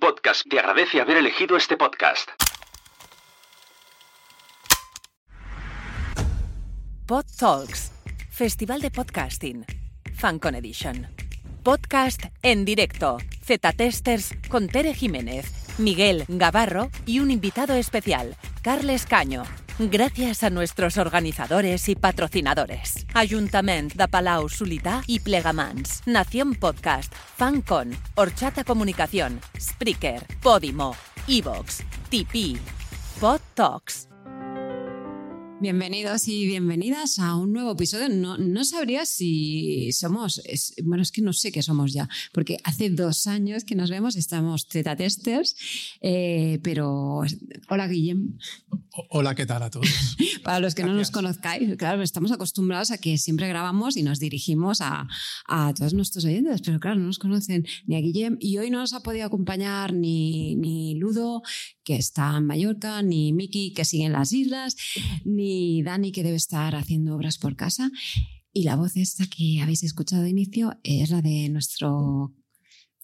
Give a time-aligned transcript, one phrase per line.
[0.00, 2.30] Podcast te agradece haber elegido este podcast.
[7.06, 7.90] Pod Talks,
[8.30, 9.66] Festival de Podcasting,
[10.14, 11.08] FanCon Edition.
[11.64, 19.42] Podcast en directo, Z-Testers con Tere Jiménez, Miguel Gavarro y un invitado especial, Carles Caño.
[19.80, 23.06] Gracias a nuestros organizadores y patrocinadores.
[23.14, 30.96] Ayuntament de Palau Solità y Plegamans, Nación Podcast, FanCon, Horchata Comunicación, Spreaker, Podimo,
[31.28, 32.58] Evox, TP,
[33.20, 34.07] Pod Talks.
[35.60, 38.08] Bienvenidos y bienvenidas a un nuevo episodio.
[38.08, 42.58] No, no sabría si somos, es- bueno, es que no sé qué somos ya, porque
[42.62, 45.56] hace dos años que nos vemos, estamos Zeta Testers,
[46.00, 47.22] eh, pero
[47.68, 48.38] hola Guillem.
[49.10, 49.88] Hola, ¿qué tal a todos?
[50.44, 54.20] Para los que no nos conozcáis, claro, estamos acostumbrados a que siempre grabamos y nos
[54.20, 55.08] dirigimos a,
[55.46, 58.78] a todos nuestros oyentes, pero claro, no nos conocen ni a Guillem y hoy no
[58.78, 61.42] nos ha podido acompañar ni, ni Ludo,
[61.84, 64.76] que está en Mallorca, ni Miki, que sigue en las islas,
[65.24, 65.47] ni
[65.84, 67.90] Dani, que debe estar haciendo obras por casa.
[68.52, 72.32] Y la voz esta que habéis escuchado de inicio es la de nuestro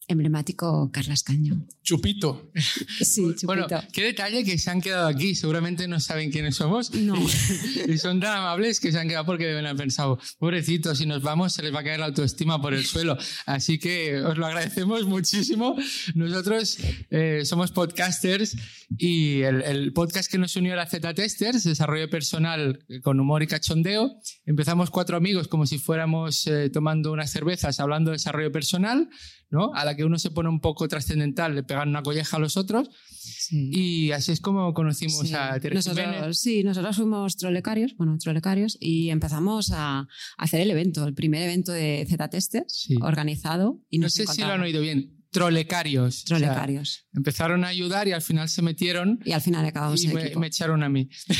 [0.07, 1.65] emblemático Carlas Caño.
[1.83, 2.51] Chupito.
[3.01, 3.47] Sí, chupito.
[3.47, 5.35] Bueno, qué detalle que se han quedado aquí.
[5.35, 6.93] Seguramente no saben quiénes somos.
[6.93, 7.15] No.
[7.87, 11.21] Y son tan amables que se han quedado porque deben haber pensado, pobrecitos, si nos
[11.21, 13.17] vamos se les va a caer la autoestima por el suelo.
[13.45, 15.75] Así que os lo agradecemos muchísimo.
[16.15, 16.77] Nosotros
[17.09, 18.55] eh, somos podcasters
[18.97, 24.15] y el, el podcast que nos unió era Z-Testers, desarrollo personal con humor y cachondeo.
[24.45, 29.09] Empezamos cuatro amigos como si fuéramos eh, tomando unas cervezas hablando de desarrollo personal,
[29.55, 29.71] ¿no?
[29.73, 32.57] A la que uno se pone un poco trascendental, le pegan una colleja a los
[32.57, 32.89] otros.
[33.09, 33.71] Sí.
[33.73, 35.33] Y así es como conocimos Sí.
[35.33, 36.07] a Tere Jiménez.
[36.07, 41.13] nosotros, sí, nosotros fuimos trolecarios, bueno, trolecarios, y empezamos a, a hacer el evento, el
[41.13, 42.95] primer evento de Z-Testers Sí.
[43.01, 43.79] organizado.
[43.89, 45.14] Y No sé si lo han oído bien.
[45.39, 46.23] Trolecarios.
[46.23, 47.05] O sea, Trolecarios.
[47.13, 50.35] empezaron a ayudar y al final se metieron y al final acabamos y en me,
[50.35, 51.09] me echaron a mí.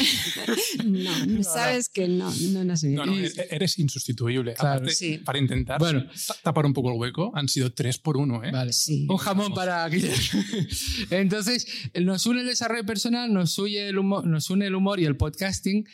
[0.85, 4.53] No, no, sabes que no, no nos No, no, Y- e- eres insustituible.
[4.53, 4.75] Claro.
[4.81, 5.17] Aparte, Sí.
[5.17, 6.03] para intentar Bueno.
[6.27, 8.52] ta- tapar un poco el hueco, han sido tres por uno, ¿eh?
[8.52, 8.71] Vale.
[8.71, 9.08] Sí.
[9.09, 9.89] Un jamón para.
[11.09, 11.65] Entonces,
[11.99, 15.15] nos une el desarrollo personal, nos une el humor, nos une el humor y el
[15.17, 15.86] podcasting.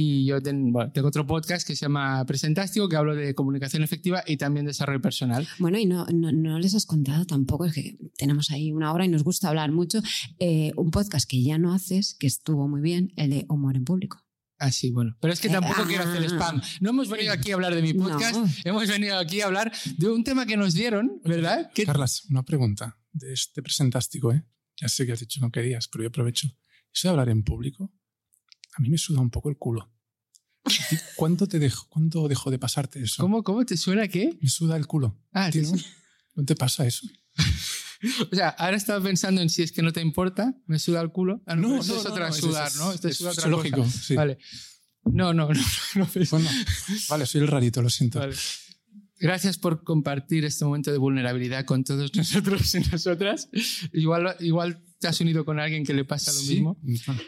[0.00, 3.82] Y yo ten- bueno, tengo otro podcast que se llama Presentástico, que hablo de comunicación
[3.82, 5.48] efectiva y también desarrollo personal.
[5.58, 9.04] Bueno, y no, no, no les has contado tampoco, es que tenemos ahí una hora
[9.06, 10.00] y nos gusta hablar mucho,
[10.38, 13.84] eh, un podcast que ya no haces, que estuvo muy bien, el de Humor en
[13.84, 14.24] Público.
[14.60, 15.16] Ah, sí, bueno.
[15.20, 15.86] Pero es que Eh, tampoco ah.
[15.88, 16.60] quiero hacer spam.
[16.80, 18.04] No hemos venido aquí a hablar de mi No.
[18.08, 21.72] podcast, hemos venido aquí a hablar de un tema que nos dieron, ¿verdad?
[21.86, 24.44] Carlas, una pregunta de este presentástico, ¿eh?
[24.80, 26.46] Ya sé que has dicho que no querías, pero yo aprovecho.
[26.94, 27.92] Eso de hablar en público,
[28.78, 29.90] a mí me suda un poco el culo.
[30.64, 33.22] ¿A ti ¿Cuánto te dejo, cuánto dejo de pasarte eso?
[33.22, 34.38] ¿Cómo, ¿Cómo te suena qué?
[34.40, 35.18] Me suda el culo.
[35.32, 35.78] Ah, ¿A ti sí, no?
[35.78, 35.84] sí.
[36.36, 37.06] ¿No te pasa eso?
[38.30, 41.10] O sea, ahora estaba pensando en si es que no te importa, me suda el
[41.10, 41.42] culo.
[41.46, 42.92] Ah, no, No, eso no, es otra no, es- sudar, ¿no?
[42.92, 43.90] Esto es, es otra cosa.
[43.90, 44.14] sí.
[44.14, 44.38] Vale.
[45.04, 45.54] No, no, no.
[45.96, 46.26] no, no.
[46.30, 46.48] Bueno,
[47.08, 48.20] vale, soy el rarito, lo siento.
[48.20, 48.36] Vale.
[49.18, 53.48] Gracias por compartir este momento de vulnerabilidad con todos nosotros y nosotras.
[53.92, 56.78] Igual, igual te has unido con alguien que le pasa lo Sí, mismo.
[56.80, 57.20] bueno,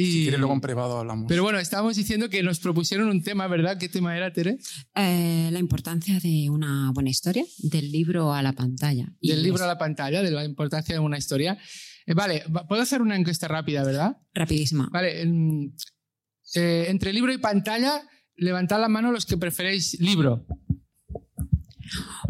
[0.00, 1.26] Y, si quieres luego en privado hablamos.
[1.28, 3.78] pero bueno, estábamos diciendo que nos propusieron un tema, ¿verdad?
[3.78, 4.58] ¿Qué tema era, Tere?
[4.94, 9.12] Eh, la importancia de una buena historia, del libro a la pantalla.
[9.20, 11.58] Y Del libro es a la pantalla, de la importancia de una historia.
[12.06, 14.16] Eh, vale, va- puedo hacer una encuesta rápida, ¿verdad?
[14.34, 14.88] Rapidísima.
[14.92, 15.22] Vale,
[16.54, 18.00] eh, entre libro y pantalla,
[18.36, 20.46] levantad la mano los que preferéis libro.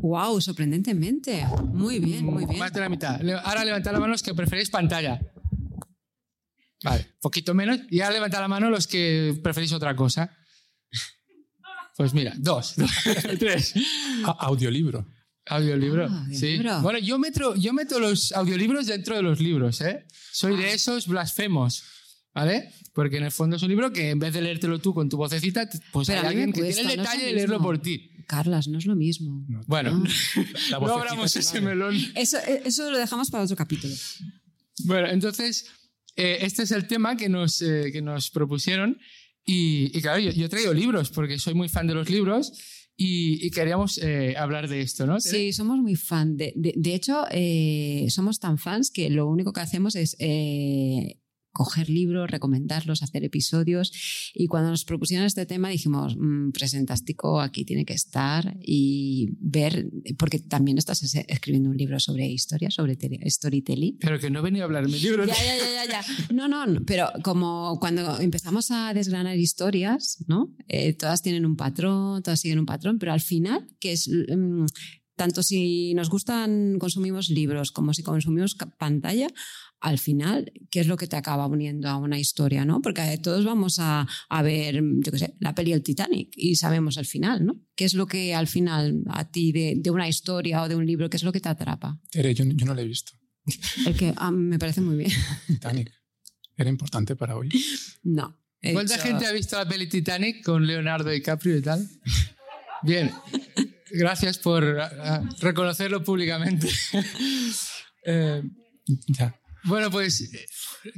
[0.00, 0.40] ¡Wow!
[0.40, 1.44] Sorprendentemente.
[1.72, 2.58] Muy bien, muy bien.
[2.58, 3.20] Más de la mitad.
[3.44, 5.20] Ahora levantad la mano los que preferéis pantalla.
[6.82, 7.80] Vale, poquito menos.
[7.90, 10.30] Y ahora levantad la mano los que preferís otra cosa.
[11.96, 12.90] Pues mira, dos, dos,
[13.38, 13.74] tres.
[14.24, 15.04] A- audiolibro.
[15.46, 16.06] Audiolibro.
[16.10, 16.60] Ah, sí.
[16.82, 20.06] Bueno, yo meto, yo meto los audiolibros dentro de los libros, ¿eh?
[20.32, 20.58] Soy Ah.
[20.58, 21.82] de esos blasfemos,
[22.34, 22.72] ¿vale?
[22.92, 25.16] Porque en el fondo es un libro que en vez de leértelo tú con tu
[25.16, 28.10] vocecita, pues Pero hay alguien que tiene el no detalle de leerlo por ti.
[28.28, 29.44] Carlas, no es lo mismo.
[29.48, 30.04] No, Bueno, No.
[30.80, 31.96] no abramos es ese melón.
[32.14, 33.94] Eso, eh, eso lo dejamos para otro capítulo.
[34.84, 35.66] Bueno, entonces,
[36.18, 38.98] eh, este es el tema que nos, eh, que nos propusieron.
[39.46, 42.52] Y, y claro, yo, yo he traído libros porque soy muy fan de los libros
[43.00, 45.20] y, y queríamos eh, hablar de esto, ¿no?
[45.20, 46.36] Sí, somos muy fan.
[46.36, 51.16] De, de, de hecho, eh, somos tan fans que lo único que hacemos es eh,
[51.52, 53.92] coger libros, recomendarlos, hacer episodios.
[54.34, 59.88] Y cuando nos propusieron este tema dijimos, mmm, presentástico, aquí tiene que estar y ver,
[60.18, 62.96] porque también estás es- escribiendo un libro sobre historia, sobre
[63.28, 63.98] storytelling.
[63.98, 65.24] Pero que no he venido a hablar de mi libro.
[65.26, 66.34] Ya, ya, ya, ya.
[66.34, 70.54] No, no, no, pero como cuando empezamos a desgranar historias, ¿no?
[70.68, 74.66] Eh, todas tienen un patrón, todas siguen un patrón, pero al final, que es mm,
[75.16, 79.26] tanto si nos gustan, consumimos libros, como si consumimos pantalla,
[79.80, 82.80] al final, ¿qué es lo que te acaba uniendo a una historia, no?
[82.82, 86.96] Porque todos vamos a, a ver, yo qué sé, la peli El Titanic y sabemos
[86.96, 87.60] el final, ¿no?
[87.76, 90.84] ¿Qué es lo que al final a ti de, de una historia o de un
[90.86, 92.00] libro, qué es lo que te atrapa?
[92.10, 93.12] Tere, yo, yo no la he visto.
[93.86, 95.10] El que ah, me parece muy bien.
[95.46, 95.92] Titanic.
[96.56, 97.48] ¿Era importante para hoy?
[98.02, 98.36] No.
[98.60, 101.88] he ¿Cuánta dicho- gente ha visto la peli Titanic con Leonardo DiCaprio y tal?
[102.82, 103.10] Bien,
[103.92, 106.68] gracias por ah, reconocerlo públicamente.
[108.04, 108.42] Eh,
[109.08, 109.34] Ya.
[109.68, 110.30] Bueno, pues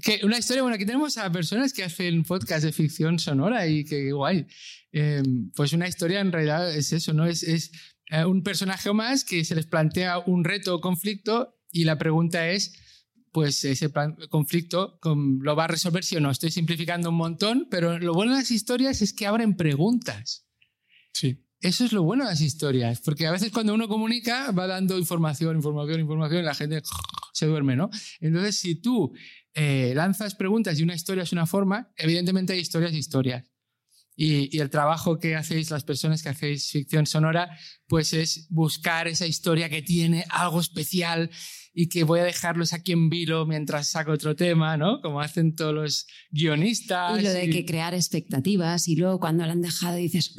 [0.03, 3.85] que una historia, bueno, aquí tenemos a personas que hacen podcast de ficción sonora y
[3.85, 4.47] que guay.
[4.93, 5.23] Eh,
[5.55, 7.27] pues una historia en realidad es eso, ¿no?
[7.27, 11.85] Es, eh, un personaje o más que se les plantea un reto o conflicto y
[11.85, 12.73] la pregunta es,
[13.33, 13.91] pues ese
[14.29, 16.31] conflicto lo va a resolver sí o no.
[16.31, 20.47] Estoy simplificando un montón, pero lo bueno de las historias es que abren preguntas.
[21.13, 21.45] Sí.
[21.61, 24.99] Eso es lo bueno de las historias, porque a veces cuando uno comunica va dando
[24.99, 26.83] información, información, información y la gente
[27.35, 27.91] se duerme, ¿no?
[28.21, 29.13] Entonces, si tú
[29.55, 33.47] eh, lanzas preguntas y una historia es una forma, evidentemente hay historias y historias.
[34.17, 37.51] Y, y el trabajo que hacéis las personas que hacéis ficción sonora,
[37.87, 41.31] pues es buscar esa historia que tiene algo especial
[41.73, 45.01] y que voy a dejarlos aquí en vilo mientras saco otro tema, ¿no?
[45.01, 47.19] Como hacen todos los guionistas.
[47.21, 50.35] Y lo de y- que crear expectativas y luego cuando lo han dejado dices,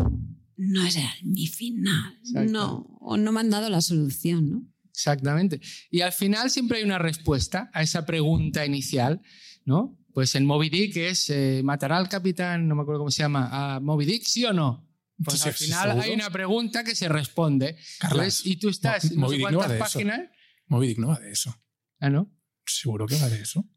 [0.63, 2.19] no es mi final,
[2.50, 4.68] no, o no me han dado la solución, ¿no?
[4.90, 5.60] Exactamente.
[5.90, 9.22] Y al final siempre hay una respuesta a esa pregunta inicial,
[9.66, 9.98] ¿no?
[10.13, 13.50] Pues en Moby Dick es, eh, ¿matará al capitán, no me acuerdo cómo se llama,
[13.75, 14.88] a Moby Dick, sí o no?
[15.24, 16.04] Pues Sí, al final seguro.
[16.04, 17.78] hay una pregunta que se responde.
[18.04, 19.84] Entonces, y tú estás, Mo- no Moby sé Dick no va cuántas de eso.
[19.84, 20.30] páginas.
[20.68, 21.56] Moby Dick no va de eso.
[22.00, 22.31] Ah, ¿no?
[22.66, 23.68] Seguro que va de eso.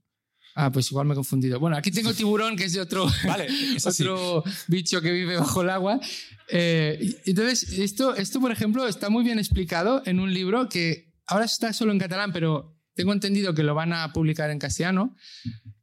[0.54, 1.58] Ah, pues igual me he confundido.
[1.58, 5.62] Bueno, aquí tengo tiburón, que es de otro, Vale, es otro bicho que vive bajo
[5.62, 6.00] el agua.
[6.48, 11.44] Eh, entonces, esto, esto, por ejemplo, está muy bien explicado en un libro que ahora
[11.44, 15.16] está solo en catalán, pero tengo entendido que lo van a publicar en castellano.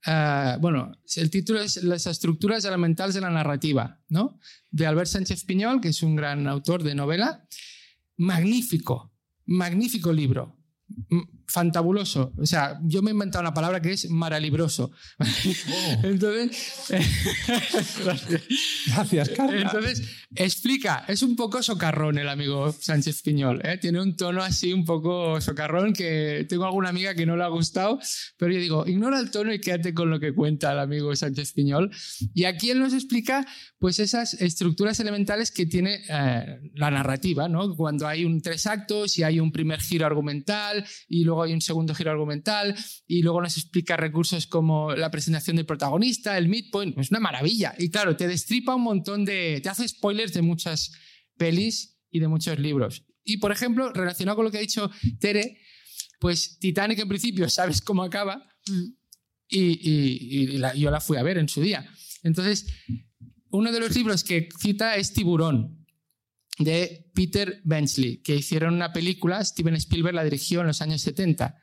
[0.06, 4.40] Ah, bueno, el título es Las estructuras elementales de la narrativa, ¿no?
[4.70, 7.46] De Albert Sánchez Piñol, que es un gran autor de novela.
[8.16, 9.14] Magnífico,
[9.46, 10.58] magnífico libro.
[11.52, 12.34] Fantabuloso.
[12.38, 14.92] O sea, yo me he inventado una palabra que es maralibroso.
[16.04, 16.88] Entonces,
[18.04, 18.42] gracias.
[18.88, 19.62] Gracias, Carla.
[19.62, 20.02] Entonces,
[20.36, 23.78] explica, es un poco socarrón el amigo Sánchez Piñol, ¿eh?
[23.78, 27.48] tiene un tono así un poco socarrón que tengo alguna amiga que no le ha
[27.48, 28.00] gustado,
[28.38, 31.54] pero yo digo, ignora el tono y quédate con lo que cuenta el amigo Sánchez
[31.54, 31.92] Piñol.
[32.34, 33.46] Y aquí él nos explica
[33.80, 37.76] pues esas estructuras elementales que tiene eh, la narrativa, ¿no?
[37.76, 41.62] Cuando hay un tres actos y hay un primer giro argumental y luego hay un
[41.62, 42.76] segundo giro argumental
[43.08, 47.74] y luego nos explica recursos como la presentación del protagonista, el midpoint, es una maravilla.
[47.78, 49.60] Y claro, te destripa un montón de...
[49.62, 50.92] te hace spoilers de muchas
[51.38, 53.04] pelis y de muchos libros.
[53.24, 54.90] Y por ejemplo, relacionado con lo que ha dicho
[55.20, 55.58] Tere,
[56.20, 58.48] pues Titanic en principio sabes cómo acaba
[59.48, 61.90] y, y- y la- yo la fui a ver en su día.
[62.24, 62.68] Entonces,
[63.50, 65.81] uno de los libros que cita es Tiburón,
[66.60, 71.58] de Peter Benchley, que hicieron una película, Steven Spielberg la dirigió en los años 70,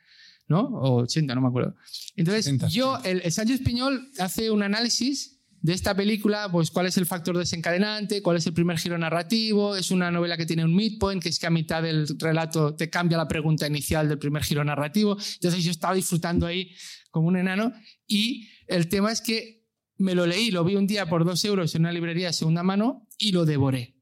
[0.49, 0.61] ¿no?
[0.61, 1.77] O 80, no me acuerdo.
[2.17, 6.87] Entonces, 70, yo, el, el Sánchez Piñol hace un análisis de esta película, pues cuál
[6.87, 10.65] es el factor desencadenante, cuál es el primer giro narrativo, es una novela que tiene
[10.65, 14.19] un midpoint, que es que a mitad del relato te cambia la pregunta inicial del
[14.19, 15.17] primer giro narrativo.
[15.35, 16.71] Entonces yo estaba disfrutando ahí
[17.11, 17.73] como un enano
[18.07, 19.67] y el tema es que
[19.97, 22.63] me lo leí, lo vi un día por dos euros en una librería de segunda
[22.63, 23.98] mano y lo devoré.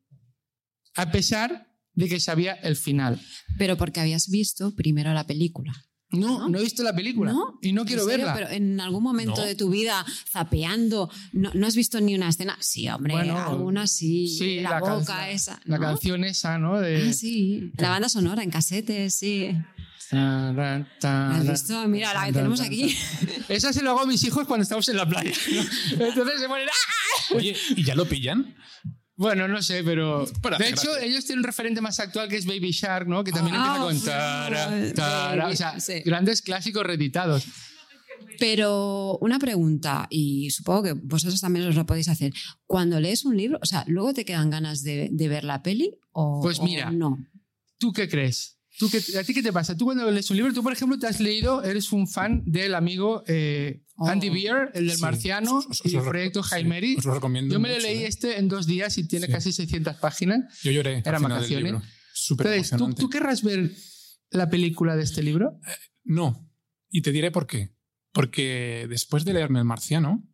[0.96, 3.20] A pesar de que sabía el final.
[3.58, 5.72] Pero porque habías visto primero la película.
[6.10, 7.58] No, no he visto la película ¿No?
[7.62, 8.32] y no quiero verla.
[8.34, 9.44] Pero en algún momento No.
[9.44, 12.56] de tu vida, zapeando, ¿no, no has visto ni una escena?
[12.60, 14.28] Sí, hombre, Bueno, alguna sí.
[14.28, 15.60] sí, la, la boca can- esa.
[15.64, 15.82] La ¿no?
[15.86, 16.78] canción esa, ¿no?
[16.80, 17.08] De...
[17.08, 17.72] Ah, sí.
[17.76, 19.50] La banda sonora en casetes, sí.
[20.08, 21.88] Taran, taran, ¿Has visto?
[21.88, 22.96] Mira, la que tenemos aquí.
[23.48, 25.32] Esa se lo hago a mis hijos cuando estamos en la playa.
[25.98, 26.04] ¿no?
[26.06, 26.68] Entonces se ponen...
[26.68, 27.34] ¡ah!
[27.34, 28.54] Oye, ¿y ya lo pillan?
[29.16, 30.26] Bueno, no sé, pero...
[30.42, 31.06] Para de hecho, gracia.
[31.06, 33.24] ellos tienen un referente más actual que es Baby Shark, ¿no?
[33.24, 34.94] Que también Ah, empieza con...
[34.94, 36.00] tara, o sea, sí.
[36.04, 37.46] grandes clásicos reeditados.
[38.38, 42.32] Pero una pregunta, y supongo que vosotros también os lo podéis hacer.
[42.66, 45.92] Cuando lees un libro, o sea, ¿luego te quedan ganas de, de ver la peli?
[46.12, 46.90] O, Pues o mira.
[46.90, 47.16] no.
[47.78, 48.58] ¿Tú qué crees?
[48.78, 49.74] ¿Tú qué, ¿A ti qué te pasa?
[49.76, 52.74] Tú cuando lees un libro, tú por ejemplo te has leído, eres un fan del
[52.74, 54.08] amigo eh, Oh.
[54.08, 55.02] Andy Beer, el del Sí.
[55.02, 56.96] Marciano Os- os- y el lo- proyecto sí, Jaimeri.
[56.96, 58.06] os lo recomiendo Yo me lo mucho, leí ¿eh?
[58.06, 59.32] este en dos días y tiene Sí.
[59.32, 60.60] casi 600 páginas.
[60.62, 61.02] Yo lloré.
[61.04, 61.82] Eran vacaciones.
[62.12, 62.94] Súper Entonces, ¿tú.
[62.94, 63.72] ¿tú querrás ver
[64.30, 65.58] la película de este libro?
[66.04, 66.50] No.
[66.90, 67.74] Y te diré por qué.
[68.12, 70.26] Porque después de leerme El Marciano,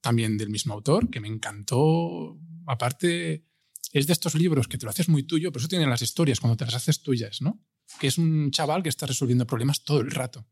[0.00, 3.46] también del mismo autor, que me encantó, aparte
[3.92, 6.40] es de estos libros que te lo haces muy tuyo, pero eso tienen las historias
[6.40, 7.60] cuando te las haces tuyas, ¿no?
[8.00, 10.46] Que es un chaval que está resolviendo problemas todo el rato.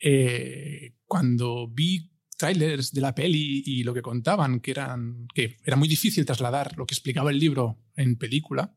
[0.00, 5.76] Eh, cuando vi trailers de la peli y lo que contaban, que, eran, que era
[5.76, 8.76] muy difícil trasladar lo que explicaba el libro en película,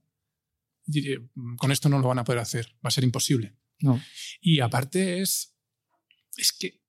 [0.85, 3.57] diré, "Mm, con esto no lo van a poder hacer, va a ser imposible.
[3.81, 4.01] No.
[4.41, 5.55] Y aparte es,
[6.37, 6.81] es que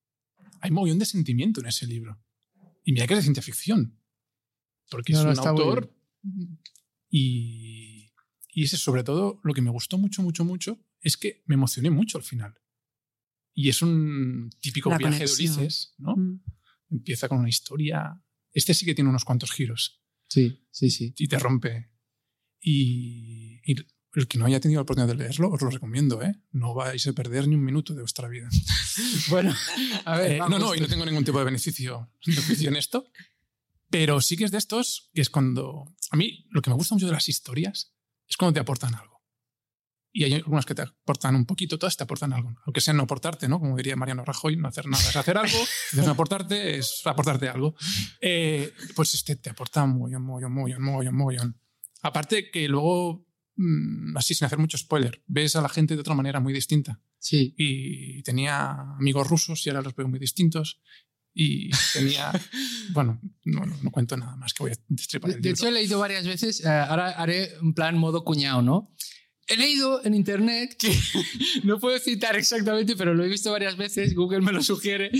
[0.60, 2.22] hay un montón de sentimiento en ese libro.
[2.84, 3.98] Y mira que es de ciencia ficción.
[4.90, 5.94] Porque No, es no, un autor
[7.08, 8.12] y,
[8.48, 11.90] y ese sobre todo lo que me gustó mucho, mucho, mucho es que me emocioné
[11.90, 12.54] mucho al final.
[13.54, 15.54] Y es un típico La viaje conexión.
[15.54, 16.16] de Ulises, ¿no?
[16.16, 16.40] Mm.
[16.90, 18.20] Empieza con una historia.
[18.52, 21.14] Este sí que tiene unos cuantos giros Sí, sí, sí.
[21.16, 21.90] y te rompe.
[22.60, 23.76] Y, y
[24.14, 26.34] el que no haya tenido la oportunidad de leerlo, os lo recomiendo, ¿eh?
[26.52, 28.48] No vais a perder ni un minuto de vuestra vida.
[29.28, 29.54] Bueno,
[30.04, 30.32] a ver.
[30.32, 33.06] Eh, no, no, y no tengo ningún tipo de beneficio, beneficio en esto.
[33.88, 35.94] Pero sí que es de estos que es cuando.
[36.10, 37.94] A mí lo que me gusta mucho de las historias
[38.28, 39.09] es cuando te aportan algo.
[40.12, 42.52] Y hay algunas que te aportan un poquito, todas te aportan algo.
[42.66, 43.60] Aunque sea no aportarte, ¿no?
[43.60, 45.56] Como diría Mariano Rajoy, no hacer nada es hacer algo.
[45.92, 47.74] Entonces, no aportarte es aportarte algo.
[48.20, 51.60] Eh, pues este te aporta un mogollón, mogollón, mogollón, mogollón.
[52.02, 53.24] Aparte que luego,
[53.56, 57.00] mm, así sin hacer mucho spoiler, ves a la gente de otra manera muy distinta
[57.20, 57.54] Sí.
[57.56, 60.80] y tenía amigos rusos y ahora los veo muy distintos.
[61.32, 62.32] Y tenía.
[62.92, 65.60] bueno, no, no, no cuento nada más que voy a destripar De, el de libro.
[65.62, 68.92] hecho, he leído varias veces, eh, ahora haré un plan modo cuñado, ¿no?
[69.50, 70.96] He leído en internet que,
[71.64, 75.10] no puedo citar exactamente, pero lo he visto varias veces, Google me lo sugiere,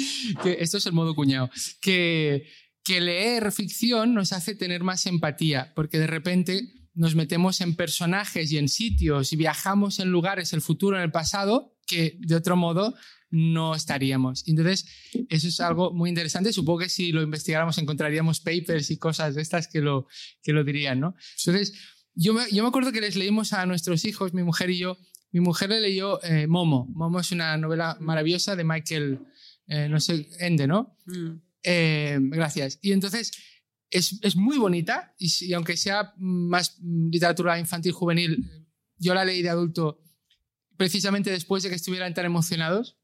[0.41, 2.47] que esto es el modo cuñado, que,
[2.85, 8.53] que leer ficción nos hace tener más empatía, porque de repente nos metemos en personajes
[8.53, 12.55] y en sitios y viajamos en lugares, el futuro, en el pasado, que de otro
[12.57, 12.95] modo
[13.31, 14.47] no estaríamos.
[14.47, 14.87] Entonces,
[15.29, 16.53] eso es algo muy interesante.
[16.53, 20.07] Supongo que si lo investigáramos encontraríamos papers y cosas de estas que lo,
[20.43, 21.17] que lo dirían, ¿no?
[21.39, 21.75] Entonces,
[22.21, 24.99] yo me, yo me acuerdo que les leímos a nuestros hijos, mi mujer y yo.
[25.33, 26.87] Mi mujer le leyó eh, Momo.
[26.93, 29.21] Momo es una novela maravillosa de Michael,
[29.69, 30.99] eh, no sé, Ende, ¿no?
[31.07, 31.31] Mm.
[31.63, 32.79] Eh, gracias.
[32.83, 33.33] Y entonces
[33.89, 38.67] es, es muy bonita y, y aunque sea más literatura infantil juvenil,
[38.99, 40.03] yo la leí de adulto
[40.77, 42.99] precisamente después de que estuvieran tan emocionados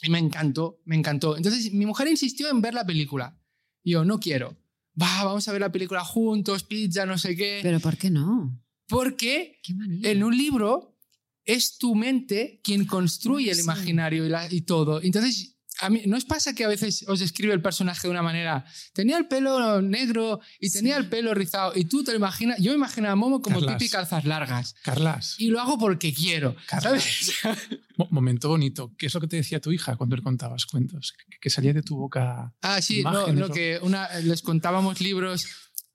[0.00, 1.36] y me encantó, me encantó.
[1.36, 3.36] Entonces mi mujer insistió en ver la película.
[3.82, 4.56] Y yo, no quiero.
[5.00, 7.60] Va, vamos a ver la película juntos, pizza, no sé qué.
[7.62, 8.60] Pero ¿por qué no?
[8.86, 9.72] Porque Qué
[10.10, 10.96] en un libro
[11.44, 15.02] es tu mente quien construye el imaginario y, la- y todo.
[15.02, 18.22] Entonces, a mí, ¿no os pasa que a veces os escribe el personaje de una
[18.22, 18.64] manera?
[18.92, 21.00] Tenía el pelo negro y tenía Sí.
[21.02, 22.58] el pelo rizado y tú te lo imaginas.
[22.60, 23.76] Yo me imagino a Momo como Carlas.
[23.78, 24.74] pipi calzas largas.
[24.84, 26.54] Carlas, Y lo hago porque quiero.
[26.66, 27.02] Carlas.
[27.02, 27.34] ¿sabes?
[27.96, 28.92] mo- momento bonito.
[28.96, 31.12] ¿Qué es lo que te decía tu hija cuando le contabas cuentos?
[31.28, 32.54] Que, que salía de tu boca.
[32.62, 33.54] Ah, sí, no, Imágenes, no, ¿no?
[33.54, 35.46] que una, les contábamos libros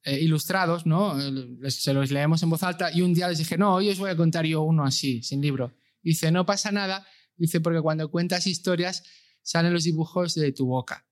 [0.03, 1.17] eh, ilustrados, ¿no?
[1.61, 3.97] Les- se los leemos en voz alta y un día les dije, no, hoy os
[3.99, 5.73] voy a contar yo uno así, sin libro.
[6.01, 7.05] Dice, no pasa nada,
[7.37, 9.03] dice, porque cuando cuentas historias
[9.41, 11.05] salen los dibujos de tu boca.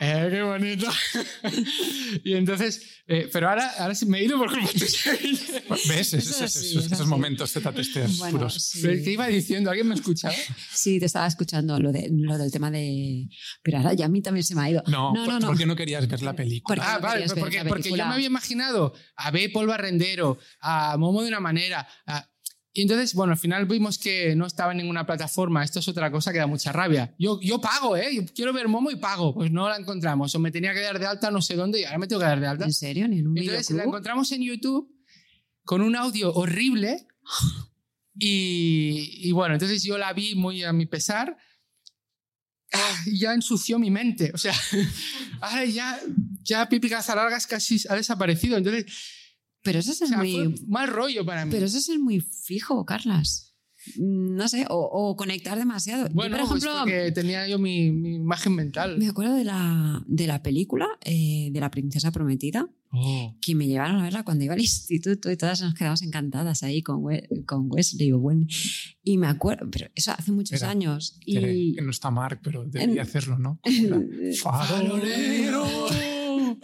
[0.00, 0.88] Eh, qué bonito.
[2.24, 4.68] y entonces, eh, pero ahora, ahora sí me he ido por culpa.
[5.88, 6.14] ¿Ves?
[6.14, 8.54] Es Esos, así, esos- es esos momentos Z-testers Bueno, puros.
[8.54, 8.80] sí.
[8.82, 9.70] ¿Qué iba diciendo?
[9.70, 10.34] ¿Alguien me escuchaba?
[10.72, 13.28] Sí, te estaba escuchando lo, de, lo del tema de...
[13.62, 14.82] Pero ahora ya a mí también se me ha ido.
[14.86, 15.38] No, no, no.
[15.40, 15.46] no.
[15.48, 16.74] ¿por qué no querías ver la película?
[16.76, 18.06] Porque Ah, no vale, querías ver porque, la porque yo película.
[18.08, 19.50] me había imaginado a B.
[19.50, 21.86] Paul Barrendero, a Momo de una manera.
[22.06, 22.28] a-
[22.74, 25.62] Y entonces, bueno, al final vimos que no estaba en ninguna plataforma.
[25.62, 27.14] Esto es otra cosa que da mucha rabia.
[27.18, 28.14] Yo, yo pago, ¿eh?
[28.14, 29.34] Yo quiero ver Momo y pago.
[29.34, 30.34] Pues no la encontramos.
[30.34, 32.26] O me tenía que dar de alta no sé dónde y ahora me tengo que
[32.26, 32.64] dar de alta.
[32.64, 33.06] ¿En serio?
[33.08, 33.88] ¿Ni en un Entonces la videoclub?
[33.88, 34.90] encontramos en YouTube
[35.64, 37.06] con un audio horrible.
[38.14, 41.34] Y, y bueno, entonces yo la vi muy a mi pesar.
[42.70, 44.30] Ah, y ya ensució mi mente.
[44.34, 44.52] O sea,
[45.40, 45.98] ahora ya,
[46.42, 48.58] ya Pipi Largas casi ha desaparecido.
[48.58, 48.84] Entonces,
[49.62, 50.54] Pero eso es o sea, muy...
[50.66, 51.50] mal rollo para mí.
[51.52, 53.54] Pero eso es ser muy fijo, Carlas.
[53.96, 56.06] Mm, No sé, o, o conectar demasiado.
[56.08, 58.96] Yo, bueno, por pues ejemplo, porque tenía yo mi, mi imagen mental.
[58.98, 63.34] me acuerdo de la, de la película eh, de la princesa prometida, Oh.
[63.40, 66.82] que me llevaron a verla cuando iba al instituto y todas nos quedamos encantadas ahí
[66.82, 68.46] con, We- con Wesley o Wen.
[69.02, 71.18] Y me acuerdo, pero eso hace muchos años.
[71.24, 73.60] Y, que no está Mark, pero debería En- hacerlo, ¿no?
[74.42, 75.64] ¡Farolero!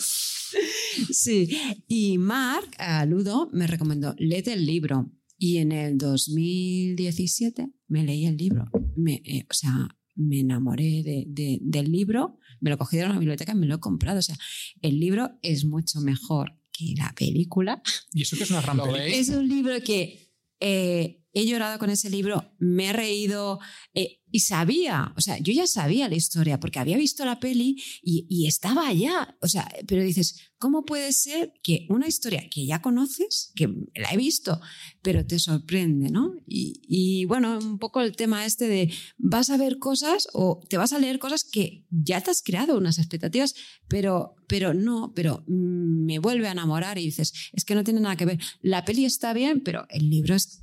[1.10, 1.48] Sí,
[1.86, 5.10] y Mark, a Ludo, me recomendó, léete el libro.
[5.40, 8.64] Y en el 2017 me leí el libro.
[8.96, 13.16] Me, eh, o sea, me enamoré de- de- del libro, me lo cogí de la
[13.18, 14.18] biblioteca y me lo he comprado.
[14.18, 14.36] O sea,
[14.82, 17.82] el libro es mucho mejor que la película.
[18.12, 18.78] Y eso que es una gran.
[19.14, 20.28] Es un libro que
[20.60, 23.58] eh, he llorado con ese libro, me he reído
[23.94, 27.82] eh, y sabía, o sea, yo ya sabía la historia porque había visto la peli
[28.02, 32.80] y, estaba allá, o sea, pero dices, ¿cómo puede ser que una historia que ya
[32.80, 34.60] conoces, que la he visto,
[35.02, 36.34] pero te sorprende, ¿no?
[36.46, 40.76] Y, y bueno, un poco el tema este de vas a ver cosas o te
[40.76, 43.54] vas a leer cosas que ya te has creado unas expectativas,
[43.86, 48.16] pero, pero no, pero me vuelve a enamorar y dices, es que no tiene nada
[48.16, 48.38] que ver.
[48.60, 50.62] La peli está bien, pero el libro es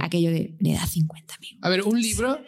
[0.00, 1.58] aquello de le da 50 mil.
[1.62, 2.38] A ver, un libro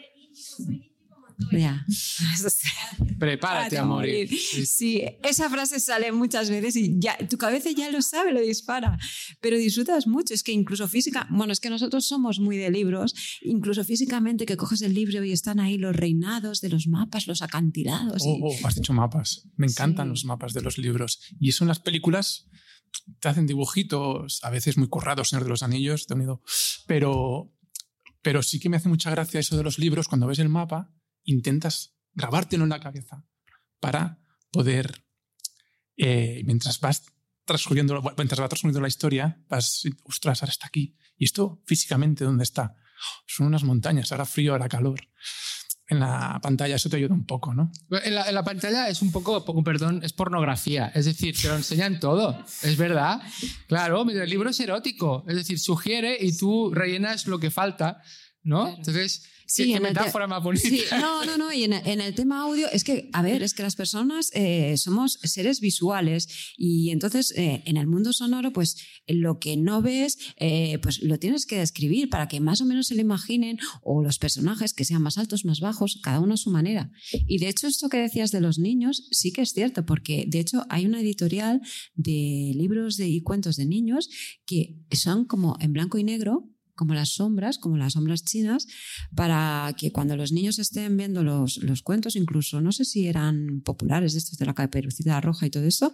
[1.52, 1.84] ya.
[3.18, 4.28] Prepárate a morir.
[4.28, 5.02] Sí.
[5.22, 8.98] esa frase sale muchas veces y ya tu cabeza ya lo sabe, lo dispara,
[9.40, 10.34] pero disfrutas mucho.
[10.34, 14.56] Es que incluso física, bueno, es que nosotros somos muy de libros, incluso físicamente que
[14.56, 18.22] coges el libro y están ahí los reinados de los mapas, los acantilados.
[18.24, 19.48] Oh, oh has dicho mapas.
[19.56, 21.20] Me encantan los mapas de los libros.
[21.38, 22.46] Y eso en las películas
[23.20, 26.42] te hacen dibujitos, a veces muy currados, Señor de los Anillos, te unido,
[26.86, 27.52] pero,
[28.22, 30.92] pero sí que me hace mucha gracia eso de los libros, cuando ves el mapa
[31.24, 33.24] intentas grabártelo en la cabeza
[33.78, 34.18] para
[34.50, 35.04] poder,
[35.96, 37.04] eh, mientras vas
[37.44, 40.96] transcurriendo, mientras va transcurriendo la historia, vas, ostras, ahora está aquí.
[41.16, 42.76] ¿Y esto físicamente dónde está?
[43.26, 45.00] Son unas montañas, ahora frío, ahora calor.
[45.90, 47.72] En la pantalla eso te ayuda un poco, ¿no?
[48.04, 50.92] En la, pantalla es un poco, perdón, es pornografía.
[50.94, 52.38] Es decir, te lo enseñan todo.
[52.62, 53.20] Es verdad.
[53.66, 55.24] Claro, el libro es erótico.
[55.26, 58.02] Es decir, sugiere y tú rellenas lo que falta,
[58.42, 58.68] ¿no?
[58.68, 60.68] Entonces Sí, qué, metáfora más bonita.
[60.68, 61.52] Sí, no, no, no.
[61.52, 65.18] Y en, el tema audio, es que, a ver, es que las personas eh, somos
[65.24, 68.76] seres visuales y entonces eh, en el mundo sonoro, pues
[69.08, 72.86] lo que no ves, eh, pues lo tienes que describir para que más o menos
[72.86, 76.36] se lo imaginen o los personajes que sean más altos, más bajos, cada uno a
[76.36, 76.92] su manera.
[77.26, 80.38] Y de hecho, esto que decías de los niños sí que es cierto, porque de
[80.38, 81.60] hecho hay una editorial
[81.94, 84.08] de libros de, y cuentos de niños
[84.46, 86.48] que son como en blanco y negro
[86.80, 88.66] como las sombras, como las sombras chinas,
[89.14, 93.60] para que cuando los niños estén viendo los, los cuentos, incluso no sé si eran
[93.60, 95.92] populares estos de la caperucita roja y todo eso,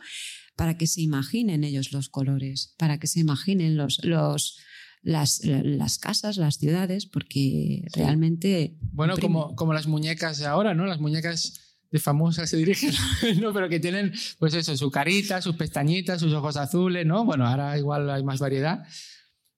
[0.54, 4.60] para que se imaginen ellos los colores, para que se imaginen los, los,
[5.02, 8.78] las, las casas, las ciudades, porque realmente...
[8.92, 10.86] Bueno, como, como las muñecas de ahora, ¿no?
[10.86, 12.92] Las muñecas de famosas se dirigen,
[13.40, 13.52] ¿no?
[13.52, 17.24] Pero que tienen, pues eso, su carita, sus pestañitas, sus ojos azules, ¿no?
[17.24, 18.84] Bueno, ahora igual hay más variedad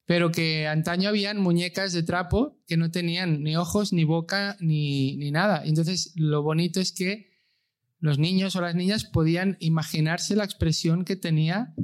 [0.09, 5.19] pero que antaño habían muñecas de trapo que no tenían ni ojos, ni boca, ni,
[5.19, 5.63] ni nada.
[5.67, 7.29] Entonces, lo bonito es que
[7.99, 11.75] los niños o las niñas podían imaginarse la expresión que tenía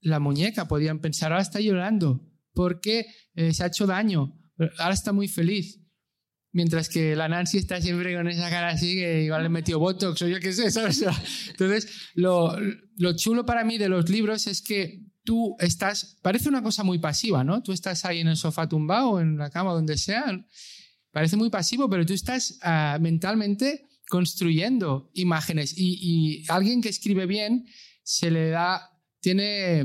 [0.00, 4.40] la muñeca, podían pensar, ahora está llorando porque eh, se ha hecho daño,
[4.78, 5.82] ahora está muy feliz.
[6.52, 10.22] Mientras que la Nancy está siempre con esa cara así, que igual le metió Botox
[10.22, 11.04] o yo qué sé, ¿sabes?
[11.50, 12.56] Entonces, lo,
[12.96, 16.98] lo chulo para mí de los libros es que tú estás, parece una cosa muy
[16.98, 17.62] pasiva, ¿no?
[17.62, 20.24] Tú estás ahí en el sofá tumbado, en la cama, donde sea,
[21.10, 27.66] parece muy pasivo, pero tú estás ah, mentalmente construyendo imágenes y, alguien que escribe bien
[28.02, 28.95] se le da,
[29.26, 29.84] tiene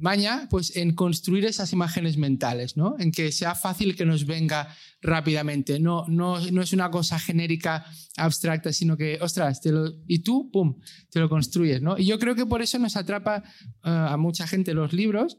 [0.00, 2.96] maña pues en construir esas imágenes mentales, ¿no?
[2.98, 5.78] En que sea fácil que nos venga rápidamente.
[5.78, 10.50] No, no, no es una cosa genérica, abstracta, sino que, ostras, te lo, y tú,
[10.50, 11.98] pum, te lo construyes, ¿no?
[11.98, 15.38] Y yo creo que por eso nos atrapa eh, a mucha gente los libros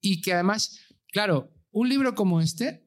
[0.00, 0.78] y que además,
[1.10, 2.86] claro, un libro como este,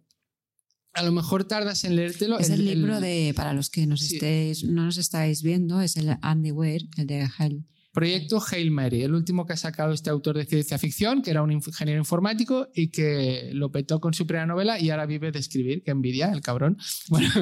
[0.93, 2.39] a lo mejor tardas en leértelo.
[2.39, 6.15] Es el, libro de, para los que nos estéis, no nos estáis viendo, es el
[6.21, 7.65] Andy Weir, el de Hell
[7.97, 11.41] Proyecto Hail Mary, el último que ha sacado este autor de ciencia ficción, que era
[11.41, 15.39] un ingeniero informático y que lo petó con su primera novela y ahora vive de
[15.39, 16.77] escribir, que envidia el cabrón.
[17.09, 17.33] Bueno,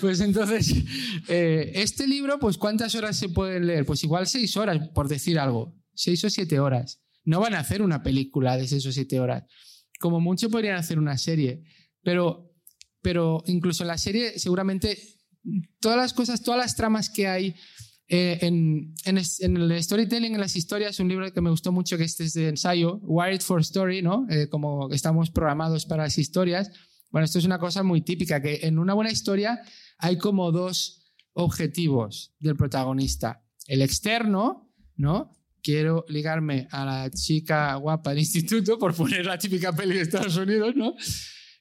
[0.00, 0.74] pues entonces,
[1.28, 3.84] eh, este libro, pues ¿cuántas horas se pueden leer?
[3.84, 7.02] Pues igual seis horas, por decir algo, seis o siete horas.
[7.26, 9.44] No van a hacer una película de seis o siete horas.
[10.00, 11.64] Como mucho podrían hacer una serie,
[12.02, 12.50] pero,
[13.02, 14.96] pero incluso en la serie seguramente
[15.80, 17.54] todas las cosas, todas las tramas que hay
[18.14, 19.16] eh, en, en,
[19.56, 22.50] el storytelling, en las historias, un libro que me gustó mucho, que este es de
[22.50, 24.26] ensayo, Wired for Story, ¿no?
[24.28, 26.70] Eh, como estamos programados para las historias.
[27.10, 29.62] Bueno, esto es una cosa muy típica, que en una buena historia
[29.96, 33.46] hay como dos objetivos del protagonista.
[33.66, 35.32] El externo, ¿no?
[35.62, 40.36] Quiero ligarme a la chica guapa del instituto, por poner la típica peli de Estados
[40.36, 40.96] Unidos, ¿no?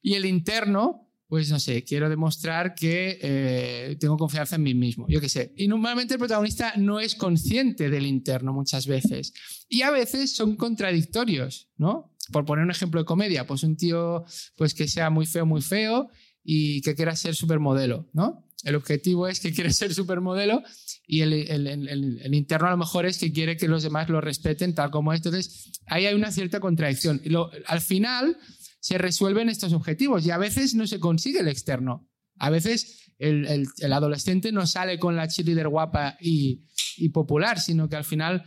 [0.02, 5.06] Y el interno, pues no sé, quiero demostrar que eh, tengo confianza en mí mismo,
[5.08, 5.54] yo qué sé.
[5.56, 9.32] Y normalmente el protagonista no es consciente del interno muchas veces.
[9.70, 12.14] Y a veces son contradictorios, ¿no?
[12.34, 14.26] Por poner un ejemplo de comedia, pues un tío
[14.58, 16.10] pues que sea muy feo, muy feo
[16.44, 18.46] y que quiera ser supermodelo, ¿no?
[18.66, 20.62] El objetivo es que quiere ser supermodelo
[21.08, 24.20] y el, el, el, interno a lo mejor es que quiere que los demás lo
[24.20, 25.20] respeten tal como es.
[25.20, 27.22] Entonces, ahí hay una cierta contradicción.
[27.24, 28.38] Y lo, al final
[28.82, 32.10] se resuelven estos objetivos y a veces no se consigue el externo.
[32.38, 36.66] A veces el, el- el adolescente no sale con la cheerleader guapa y,
[36.98, 38.44] y popular, sino que al final,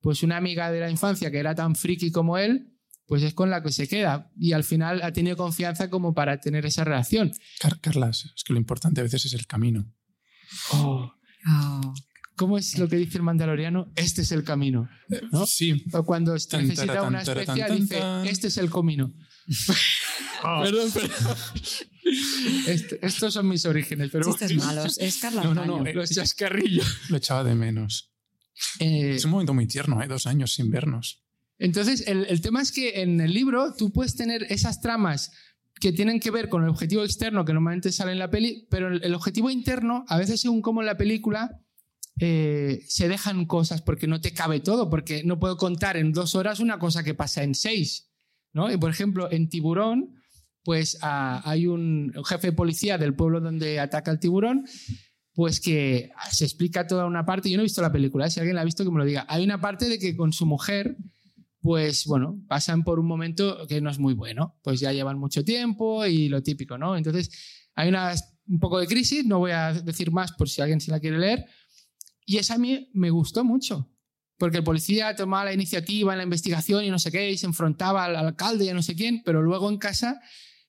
[0.00, 2.74] pues una amiga de la infancia que era tan friki como él,
[3.06, 6.38] pues es con la que se queda y al final ha tenido confianza como para
[6.40, 7.32] tener esa relación.
[7.58, 9.90] Car- Carlas, es que lo importante a veces es el camino.
[10.72, 11.10] Oh,
[11.50, 11.94] Oh,
[12.36, 13.90] ¿Cómo es lo que dice el mandaloriano?
[13.96, 14.88] Este es el camino.
[15.32, 15.46] ¿No?
[15.46, 15.84] Sí.
[15.92, 18.70] O cuando necesita una especia, taratán, dice, este es el
[20.42, 21.36] Perdón, perdón.
[22.66, 24.96] Este- estos son mis orígenes, pero chistes malos.
[24.98, 25.86] Es Carla No, no, no, Caño.
[25.90, 26.86] eh, los chascarrillos.
[27.10, 28.12] Lo echaba de menos.
[28.80, 30.06] Eh, Es un momento muy tierno, ¿eh?
[30.08, 31.22] Dos años sin vernos.
[31.58, 35.32] entonces, el, el tema es que en el libro tú puedes tener esas tramas
[35.80, 38.88] que tienen que ver con el objetivo externo que normalmente sale en la peli, pero
[38.88, 41.60] el, el objetivo interno, a veces según como en la película,
[42.20, 46.34] eh, se dejan cosas porque no te cabe todo, porque no puedo contar en dos
[46.34, 48.07] horas una cosa que pasa en seis.
[48.52, 50.18] Y por ejemplo, en Tiburón,
[50.68, 54.66] pues ah, hay un jefe de policía del pueblo donde ataca el tiburón,
[55.32, 57.48] pues que se explica toda una parte.
[57.48, 58.30] Yo no he visto la película, ¿eh?
[58.30, 59.24] si alguien la ha visto que me lo diga.
[59.30, 60.98] Hay una parte de que con su mujer,
[61.62, 64.58] pues bueno, pasan por un momento que no es muy bueno.
[64.62, 66.98] Pues ya llevan mucho tiempo y lo típico, ¿no?
[66.98, 67.30] Entonces
[67.74, 68.12] hay una,
[68.46, 71.16] un poco de crisis, no voy a decir más por si alguien se la quiere
[71.16, 71.46] leer.
[72.26, 73.88] Y esa a mí me gustó mucho.
[74.38, 77.46] Porque el policía tomaba la iniciativa en la investigación y no sé qué, y se
[77.46, 80.20] enfrentaba al alcalde y a no sé quién, pero luego en casa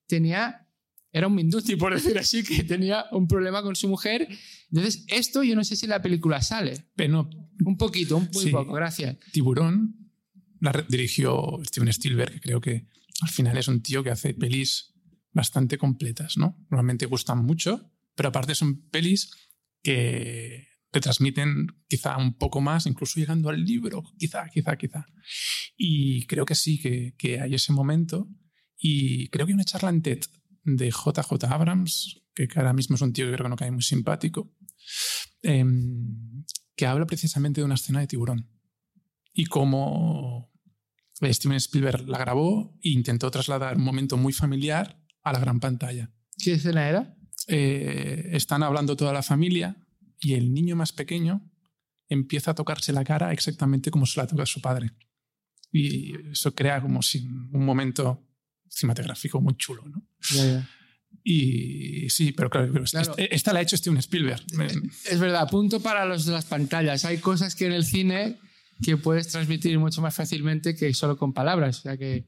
[0.07, 0.67] tenía,
[1.11, 4.27] era un Minduti, por decir así, que tenía un problema con su mujer.
[4.71, 6.85] Entonces, esto yo no sé si la película sale.
[6.95, 7.29] Pero
[7.65, 8.49] Un poquito, un muy Sí.
[8.51, 9.17] poco, gracias.
[9.31, 9.95] Tiburón
[10.61, 12.87] la dirigió Steven Spielberg, que creo que
[13.21, 14.93] al final es un tío que hace pelis
[15.31, 16.57] bastante completas, ¿no?
[16.69, 19.29] Normalmente gustan mucho, pero aparte son pelis
[19.83, 25.05] que te transmiten quizá un poco más, incluso llegando al libro, quizá, quizá, quizá.
[25.77, 28.27] Y creo que sí, que, que hay ese momento.
[28.77, 30.21] Y creo que una charla en TED
[30.63, 33.83] de JJ Abrams, que ahora mismo es un tío que creo que no cae muy
[33.83, 34.55] simpático,
[35.41, 38.49] em, que habla precisamente de una escena de tiburón
[39.33, 40.51] y cómo
[41.21, 46.11] Steven Spielberg la grabó e intentó trasladar un momento muy familiar a la gran pantalla.
[46.37, 47.15] ¿Qué escena era?
[47.47, 49.75] Eh, están hablando toda la familia
[50.19, 51.49] y el niño más pequeño
[52.09, 54.91] empieza a tocarse la cara exactamente como se la toca su padre.
[55.71, 58.25] Y eso crea como si un momento
[58.69, 60.03] cinematográfico muy chulo, ¿no?
[61.23, 63.11] Y sí, pero claro, pero Claro.
[63.17, 64.41] Esta, esta la ha hecho Steven Spielberg.
[64.55, 67.05] Me- Es verdad, punto para los de las pantallas.
[67.05, 68.39] Hay cosas que en el cine
[68.81, 71.79] que puedes transmitir mucho más fácilmente que solo con palabras.
[71.79, 72.27] O sea que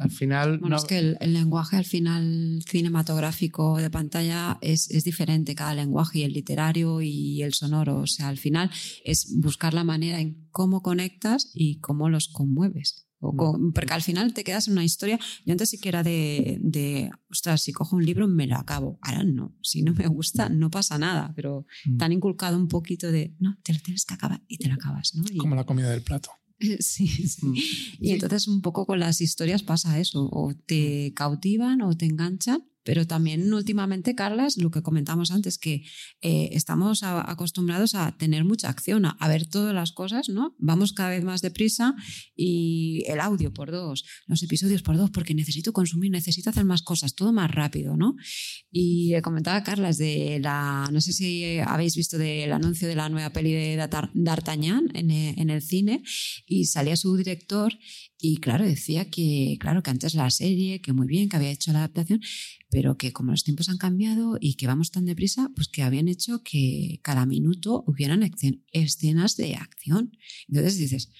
[0.00, 0.58] al final.
[0.58, 5.54] Bueno, no- es que el, el lenguaje al final cinematográfico de pantalla es, es diferente
[5.54, 7.98] cada lenguaje y el literario y el sonoro.
[8.00, 8.70] O sea, al final
[9.04, 13.06] es buscar la manera en cómo conectas y cómo los conmueves.
[13.22, 15.18] O con- porque al final te quedas en una historia.
[15.44, 18.98] Yo antes sí que era de, de, ostras, si cojo un libro me lo acabo.
[19.02, 19.54] Ahora no.
[19.62, 21.32] Si no me gusta, no pasa nada.
[21.36, 21.96] Pero Mm.
[21.98, 24.74] te han inculcado un poquito de, no, te lo tienes que acabar y te lo
[24.74, 25.14] acabas.
[25.14, 25.24] ¿no?
[25.30, 26.30] Y- como la comida del plato.
[26.80, 27.46] Sí, sí.
[27.46, 27.54] Mm.
[28.00, 32.64] Y entonces un poco con las historias pasa eso, o te cautivan o te enganchan,
[32.82, 35.84] pero también últimamente, Carlas, lo que comentamos antes, que
[36.22, 40.54] eh, estamos a- acostumbrados a tener mucha acción, a, a ver todas las cosas, ¿no?
[40.58, 41.94] Vamos cada vez más deprisa
[42.36, 46.82] y el audio por dos, los episodios por dos, porque necesito consumir, necesito hacer más
[46.82, 48.16] cosas, todo más rápido, ¿no?
[48.70, 53.08] Y eh, comentaba Carlas de la, no sé si habéis visto del anuncio de la
[53.08, 53.76] nueva peli de
[54.14, 56.02] D'Artagnan en, eh, en el cine
[56.46, 57.72] y salía su director
[58.22, 61.72] y claro, decía que, claro, que antes la serie, que muy bien, que había hecho
[61.72, 62.20] la adaptación,
[62.70, 66.08] pero que como los tiempos han cambiado y que vamos tan deprisa, pues que habían
[66.08, 70.12] hecho que cada minuto hubieran escen- escenas de acción.
[70.48, 71.10] Entonces dices,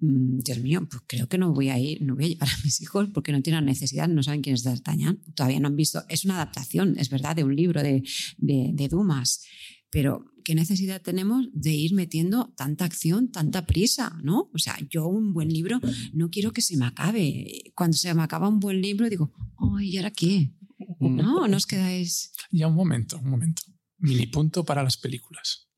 [0.00, 2.58] "Mm, Dios mío, pues creo que no voy a ir, no voy a llevar a
[2.64, 6.02] mis hijos porque no tienen necesidad, no saben quién es D'Artagnan, todavía no han visto,
[6.08, 8.02] es una adaptación, es verdad, de un libro de,
[8.38, 9.44] de, de Dumas,
[9.90, 14.50] pero ¿qué necesidad tenemos de ir metiendo tanta acción, tanta prisa, ¿no?
[14.52, 15.80] O sea, yo un buen libro
[16.12, 17.72] no quiero que se me acabe.
[17.74, 19.32] Cuando se me acaba un buen libro digo,
[19.76, 20.52] ay, ¿y ahora qué?
[21.00, 22.32] No, no os quedáis...
[22.50, 23.62] Ya un momento, un momento.
[23.98, 25.68] Mini punto para las películas.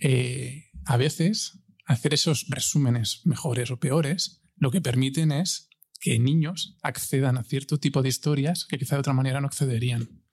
[0.00, 5.68] Eh, a veces hacer esos resúmenes mejores o peores lo que permiten es
[6.00, 10.23] que niños accedan a cierto tipo de historias que quizá de otra manera no accederían.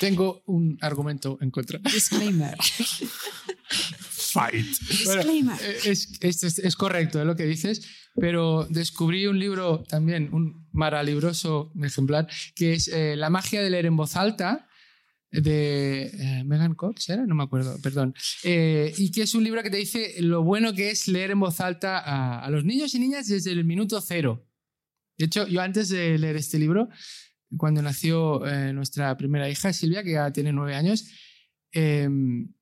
[0.00, 1.78] Tengo un argumento en contra.
[1.80, 2.56] Disclaimer.
[3.68, 4.66] Fight.
[5.04, 5.56] Bueno, Disclaimer.
[5.62, 7.82] eh, es, es, es- es correcto lo que dices,
[8.16, 13.86] pero descubrí un libro también, un maralibroso ejemplar, que es eh, La magia de leer
[13.86, 14.66] en voz alta
[15.30, 17.26] de eh, Megan Cox, ¿era?
[17.26, 18.14] No me acuerdo, perdón.
[18.44, 21.40] Eh, y que es un libro que te dice lo bueno que es leer en
[21.40, 24.46] voz alta a, a los niños y niñas desde el minuto cero.
[25.18, 26.88] De hecho, yo antes de leer este libro,
[27.56, 31.06] cuando nació eh, nuestra primera hija, Silvia, que ya tiene nueve años,
[31.72, 32.52] em,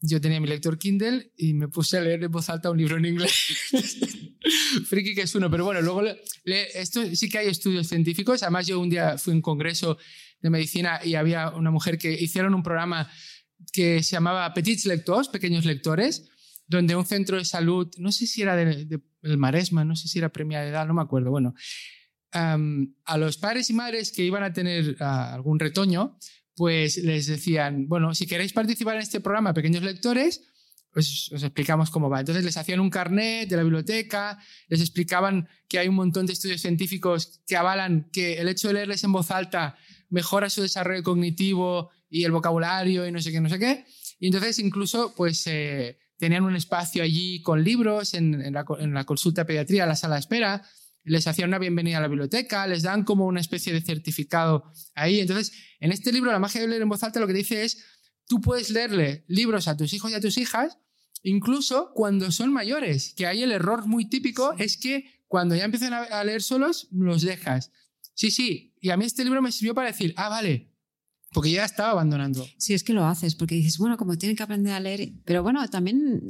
[0.00, 2.96] yo tenía mi lector Kindle y me puse a leer en voz alta un libro
[2.96, 3.32] en inglés.
[4.86, 6.02] Friki que es uno, pero bueno, luego
[6.44, 8.42] esto sí que hay estudios científicos.
[8.42, 9.98] Además, yo un día fui a un congreso
[10.40, 13.08] de medicina y había una mujer que hicieron un programa
[13.72, 16.28] que se llamaba Petits Lectors, Pequeños Lectores,
[16.66, 19.02] donde un centro de salud, no sé si era del
[19.38, 21.54] Maresma, no sé si era premia de edad, no me acuerdo, bueno,
[22.32, 26.18] a los padres y madres que iban a tener ah, algún retoño,
[26.54, 30.42] pues les decían, bueno, si queréis participar en este programa, pequeños lectores,
[30.92, 32.20] pues os explicamos cómo va.
[32.20, 36.34] Entonces les hacían un carnet de la biblioteca, les explicaban que hay un montón de
[36.34, 39.76] estudios científicos que avalan que el hecho de leerles en voz alta
[40.10, 43.86] mejora su desarrollo cognitivo y el vocabulario y no sé qué, no sé qué.
[44.20, 49.46] Y entonces incluso pues eh, tenían un espacio allí con libros en, la, consulta de
[49.46, 50.62] pediatría, la sala de espera,
[51.04, 55.20] les hacían una bienvenida a la biblioteca, les dan como una especie de certificado ahí.
[55.20, 57.84] Entonces, en este libro, La magia de leer en voz alta, lo que dice es,
[58.26, 60.78] tú puedes leerle libros a tus hijos y a tus hijas,
[61.22, 65.94] incluso cuando son mayores, que ahí el error muy típico es que cuando ya empiezan
[65.94, 67.72] a leer solos, los dejas.
[68.14, 70.71] Sí, sí, y a mí este libro me sirvió para decir, ah, vale,
[71.32, 72.46] porque ya estaba abandonando.
[72.58, 75.42] Sí, es que lo haces, porque dices, bueno, como tienen que aprender a leer, pero
[75.42, 76.28] bueno, también,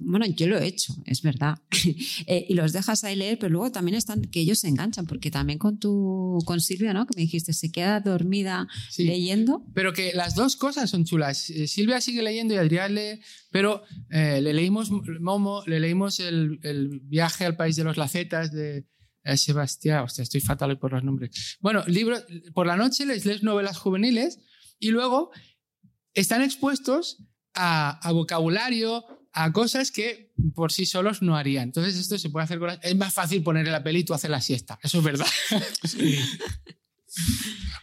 [0.00, 1.58] bueno, yo lo he hecho, es verdad,
[2.26, 5.30] eh, y los dejas ahí leer, pero luego también están que ellos se enganchan, porque
[5.30, 7.06] también con tu, con Silvia, ¿no?
[7.06, 9.64] Que me dijiste, se queda dormida leyendo.
[9.74, 11.50] Pero que las dos cosas son chulas.
[11.50, 16.60] Eh, Silvia sigue leyendo y Adrián lee, pero eh, le leímos Momo, le leímos el,
[16.62, 18.86] el viaje al país de los lacetas de
[19.36, 21.56] Sebastián, hostia, estoy fatal hoy por los nombres.
[21.60, 24.38] Bueno, libros, por la noche les lees novelas juveniles
[24.78, 25.30] y luego
[26.14, 31.64] están expuestos a, vocabulario, a cosas que por sí solos no harían.
[31.64, 34.30] Entonces esto se puede hacer con Es más fácil ponerle la peli y tú hacer
[34.30, 34.78] la siesta.
[34.82, 35.26] Eso es verdad.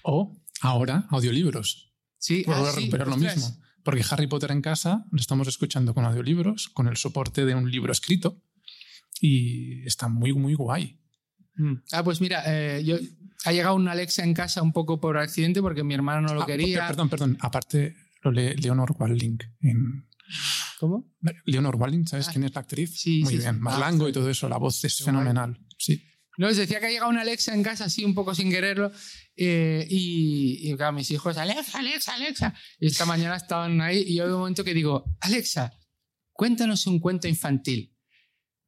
[0.03, 1.91] o ahora, audiolibros.
[2.17, 3.57] Sí, Puedo ah, recuperar lo mismo.
[3.83, 7.69] Porque Harry Potter en casa lo estamos escuchando con audiolibros, con el soporte de un
[7.69, 8.41] libro escrito.
[9.19, 11.02] Y está muy, muy guay.
[11.55, 11.73] Mm.
[11.91, 12.97] Ah, pues mira, eh, yo,
[13.45, 16.43] ha llegado un Alexa en casa un poco por accidente porque mi hermano no lo
[16.43, 16.87] ah, quería.
[16.87, 17.37] Perdón, perdón.
[17.41, 20.07] Aparte lo lee Leonor Walling en...
[20.79, 21.13] ¿Cómo?
[21.45, 22.99] Leonor Walling, ¿sabes ah, quién es la actriz?
[22.99, 23.59] Sí, Muy sí, bien.
[23.59, 25.59] Marlango y todo eso, la voz es fenomenal.
[25.77, 26.03] Sí.
[26.37, 28.91] No, les decía que ha llegado un Alexa en casa así un poco sin quererlo
[29.35, 32.55] eh, y, y claro, mis hijos, Alexa, Alexa, Alexa.
[32.79, 35.73] Y esta mañana estaban ahí y yo de un momento que digo, Alexa,
[36.31, 37.92] cuéntanos un cuento infantil.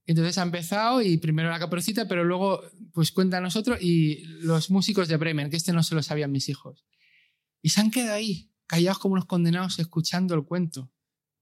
[0.07, 2.61] Entonces ha empezado y primero la caperucita, pero luego
[2.93, 6.31] pues cuenta a nosotros y los músicos de Bremen, que este no se lo sabían
[6.31, 6.85] mis hijos.
[7.61, 10.91] Y se han quedado ahí, callados como unos condenados, escuchando el cuento.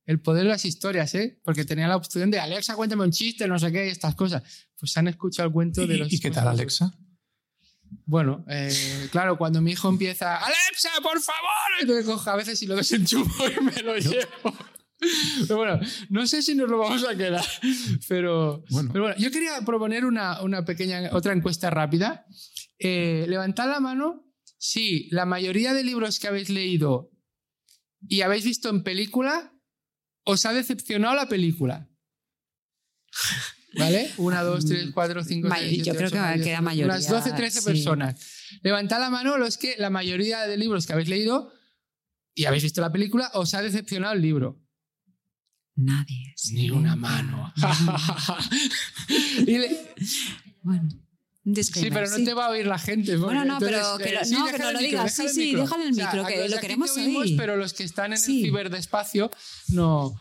[0.06, 1.39] El poder de las historias, ¿eh?
[1.43, 4.43] Porque tenía la opción de Alexa, cuéntame un chiste, no sé qué, estas cosas.
[4.78, 6.12] Pues han escuchado el cuento de los.
[6.12, 6.93] ¿Y qué tal, Alexa?
[8.06, 12.67] Bueno, eh, claro, cuando mi hijo empieza, Alexa, por favor, entonces cojo a veces y
[12.67, 14.56] lo desenchufo y me lo llevo.
[15.41, 17.45] Pero bueno, no sé si nos lo vamos a quedar.
[18.07, 22.25] Pero bueno, yo quería proponer una, una pequeña, otra encuesta rápida.
[22.79, 24.25] Eh, levantad la mano
[24.57, 27.11] si la mayoría de libros que habéis leído
[28.07, 29.53] y habéis visto en película
[30.25, 31.89] os ha decepcionado la película.
[33.75, 34.11] ¿Vale?
[34.17, 36.93] Una, dos, tres, cuatro, cinco, seis, Yo creo que queda mayoría.
[36.93, 38.15] Unas 12, 13 personas.
[38.61, 41.51] Levantad la mano los que la mayoría de libros que habéis leído
[42.35, 44.62] y habéis visto la película os ha decepcionado el libro.
[45.75, 46.33] Nadie.
[46.53, 47.53] Ni una mano.
[50.65, 50.88] Bueno.
[51.62, 53.17] Sí, pero no te va a oír la gente.
[53.17, 55.13] Bueno, no, pero que, eh, no, que no lo digas.
[55.13, 57.36] Sí, sí, déjale el micro, que lo queremos oír.
[57.36, 59.29] Pero los que están en el ciberdespacio
[59.73, 60.15] no.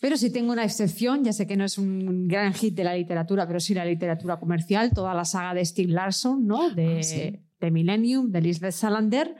[0.00, 2.94] Pero sí tengo una excepción, ya sé que no es un gran hit de la
[2.94, 6.70] literatura, pero sí la literatura comercial, toda la saga de Steve Larson, ¿no?
[6.70, 9.34] de, ah, de Millennium, de Lisbeth Salander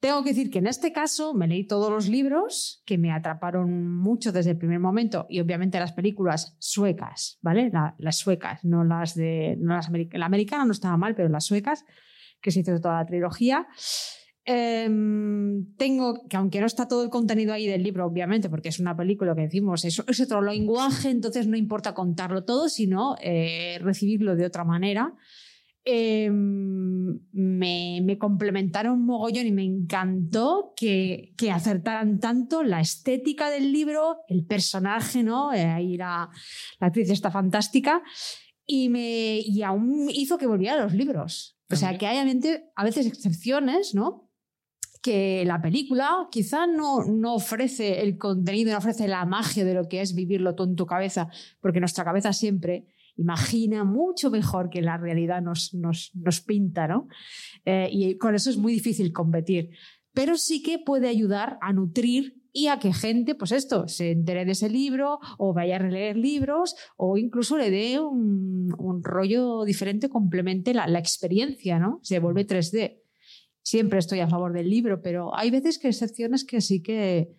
[0.00, 3.96] tengo que decir que en este caso me leí todos los libros que me atraparon
[3.96, 7.70] mucho desde el primer momento y obviamente las películas suecas, ¿vale?
[7.98, 9.56] las suecas, no las de...
[9.58, 11.84] No las la americana no estaba mal, pero las suecas,
[12.40, 13.66] que se hizo toda la trilogía.
[14.44, 18.78] Em, tengo que, aunque no está todo el contenido ahí del libro, obviamente, porque es
[18.78, 23.78] una película que decimos, es, es otro lenguaje, entonces no importa contarlo todo, sino eh,
[23.82, 25.12] recibirlo de otra manera.
[25.84, 33.48] Em, me, me, complementaron un mogollón y me encantó que, que, acertaran tanto la estética
[33.48, 35.52] del libro, el personaje, ¿no?
[35.54, 36.28] Eh, ahí la,
[36.78, 38.02] la, actriz está fantástica
[38.66, 41.58] y, me, y aún hizo que volviera a los libros.
[41.70, 44.30] O sea, que hay a veces excepciones, ¿no?
[45.02, 49.88] Que la película quizá no, no ofrece el contenido, no ofrece la magia de lo
[49.88, 51.28] que es vivirlo todo en tu cabeza,
[51.60, 52.86] porque nuestra cabeza siempre
[53.18, 57.08] imagina mucho mejor que la realidad nos, nos, nos pinta, ¿no?
[57.64, 59.70] Eh, y con eso es muy difícil competir.
[60.14, 64.44] Pero sí que puede ayudar a nutrir y a que gente, pues esto, se entere
[64.44, 69.64] de ese libro o vaya a releer libros o incluso le dé un, un rollo
[69.64, 72.00] diferente, complemente la, la, experiencia, ¿no?
[72.02, 73.00] Se vuelve 3D.
[73.62, 77.36] Siempre estoy a favor del libro, pero hay veces que excepciones que sí que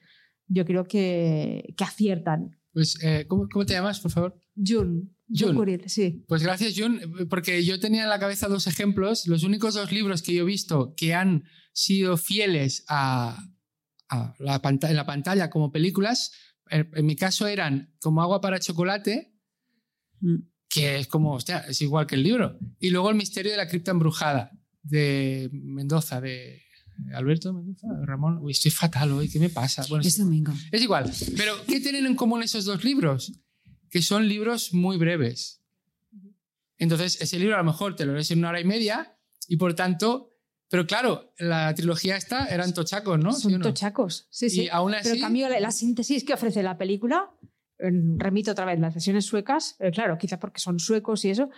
[0.47, 2.58] yo creo que, que aciertan.
[2.73, 4.39] Pues, eh, ¿cómo, ¿cómo, te llamas, por favor?
[4.55, 5.15] Jun.
[5.27, 6.23] Jun sí.
[6.27, 9.27] Pues gracias, Jun, porque yo tenía en la cabeza dos ejemplos.
[9.27, 13.43] Los únicos dos libros que yo he visto que han sido fieles a,
[14.09, 16.31] a la en la pantalla como películas,
[16.69, 19.33] en, en, mi caso eran como agua para chocolate,
[20.21, 20.35] mm.
[20.67, 22.57] que es como, hostia, es igual que el libro.
[22.79, 24.51] Y luego El misterio de la cripta embrujada,
[24.81, 26.63] de Mendoza, de
[27.13, 28.39] Alberto Mendoza, Ramón.
[28.41, 29.85] Uy, estoy fatal hoy, ¿qué me pasa?
[29.89, 30.53] Bueno, es domingo.
[30.71, 31.11] Es igual.
[31.37, 33.33] Pero, ¿qué tienen en común esos dos libros?
[33.89, 35.61] Que son libros muy breves.
[36.77, 39.57] Entonces, ese libro a lo mejor te lo lees en una hora y media y
[39.57, 40.29] por tanto
[40.69, 43.33] pero claro, la trilogía esta eran tochacos, ¿no?
[43.33, 43.63] Son ¿Sí no?
[43.63, 44.63] tochacos, sí, sí.
[44.65, 45.09] Y aún así...
[45.09, 47.31] Pero cambio, la, la, síntesis que ofrece la película,
[47.79, 51.49] remito otra vez las sesiones suecas, eh, claro, quizá porque son suecos y eso,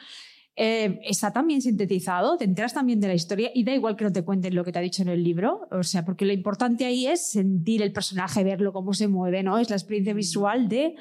[0.56, 4.12] eh, está también sintetizado, te enteras también de la historia y da igual que no
[4.12, 6.86] te cuenten lo que te ha dicho en el libro, o sea, porque lo importante
[6.86, 9.58] ahí es sentir el personaje, verlo cómo se mueve, ¿no?
[9.60, 10.96] Es la experiencia visual de,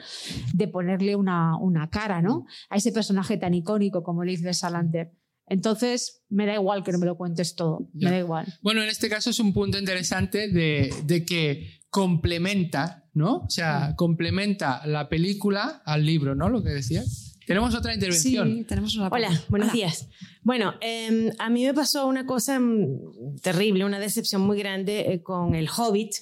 [0.55, 2.47] de ponerle una, una cara, ¿no?
[2.69, 5.13] A ese personaje tan icónico como Lisbeth Salander.
[5.47, 8.47] Entonces, me da igual que no me lo cuentes todo, me da igual.
[8.63, 13.39] Bueno, en este caso es un punto interesante de, de que complementa, ¿no?
[13.39, 16.49] O sea, complementa la película al libro, ¿no?
[16.49, 17.30] Lo que decías.
[17.51, 18.59] Tenemos otra intervención.
[18.59, 20.07] Sí, tenemos una Hola, buenos días.
[20.45, 25.21] Bueno, eh, a mí me pasó una cosa mm, terrible, una decepción muy grande eh,
[25.21, 26.15] con El Hobbit.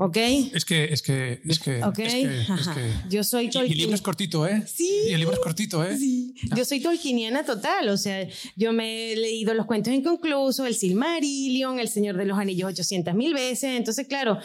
[0.00, 0.16] ¿Ok?
[0.54, 3.48] Es que, es que, es que, Ok, es que, es que- Yo soy Y, y
[3.48, 3.78] el Tolkien.
[3.78, 4.62] libro es cortito, ¿eh?
[4.64, 4.88] Sí.
[5.08, 5.96] Y el libro es cortito, ¿eh?
[5.98, 6.34] Sí.
[6.56, 11.80] Yo soy tolkieniana total, o sea, yo me he leído los cuentos inconclusos, el Silmarillion,
[11.80, 14.38] el Señor de los Anillos 800 mil veces, entonces claro,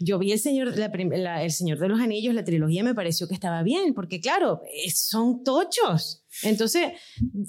[0.00, 3.28] yo vi el Señor, la la- el Señor de los Anillos, la trilogía me pareció
[3.28, 6.92] que estaba bien, porque claro, eh, son tochos, entonces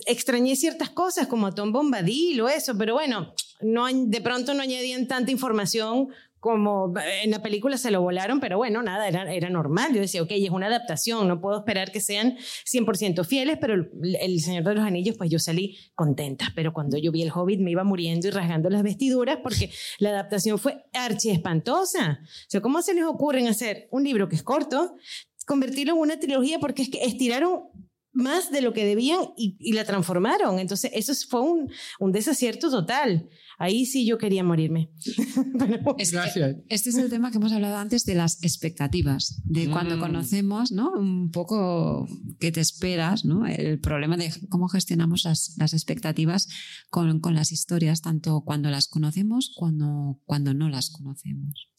[0.07, 4.61] extrañé ciertas cosas como a Tom Bombadil o eso, pero bueno, no, de pronto no
[4.61, 6.09] añadían tanta información
[6.45, 9.95] como en la película se lo volaron, pero bueno, nada, era, era normal.
[9.95, 12.37] Yo decía, ok, es una adaptación, no puedo esperar que sean
[12.71, 13.89] 100% fieles, pero el,
[14.21, 16.53] el Señor de los Anillos, pues yo salí contenta.
[16.53, 20.09] Pero cuando yo vi el Hobbit me iba muriendo y rasgando las vestiduras porque la
[20.09, 22.19] adaptación fue archi espantosa.
[22.21, 24.97] O sea, ¿cómo se les ocurre en hacer un libro que es corto,
[25.47, 27.63] convertirlo en una trilogía porque es que estiraron
[28.11, 30.59] más de lo que debían y, y la transformaron.
[30.59, 33.29] Entonces, eso fue un, un desacierto total.
[33.57, 34.91] Ahí sí yo quería morirme.
[35.97, 36.57] Gracias.
[36.69, 39.99] este es el tema que hemos hablado antes de las expectativas, de cuando Mm.
[39.99, 40.91] conocemos, ¿no?
[40.91, 42.07] Un poco
[42.39, 43.45] qué te esperas, ¿no?
[43.45, 46.47] El problema de cómo gestionamos las, las expectativas
[46.89, 51.69] con, con las historias, tanto cuando las conocemos cuando, cuando no las conocemos.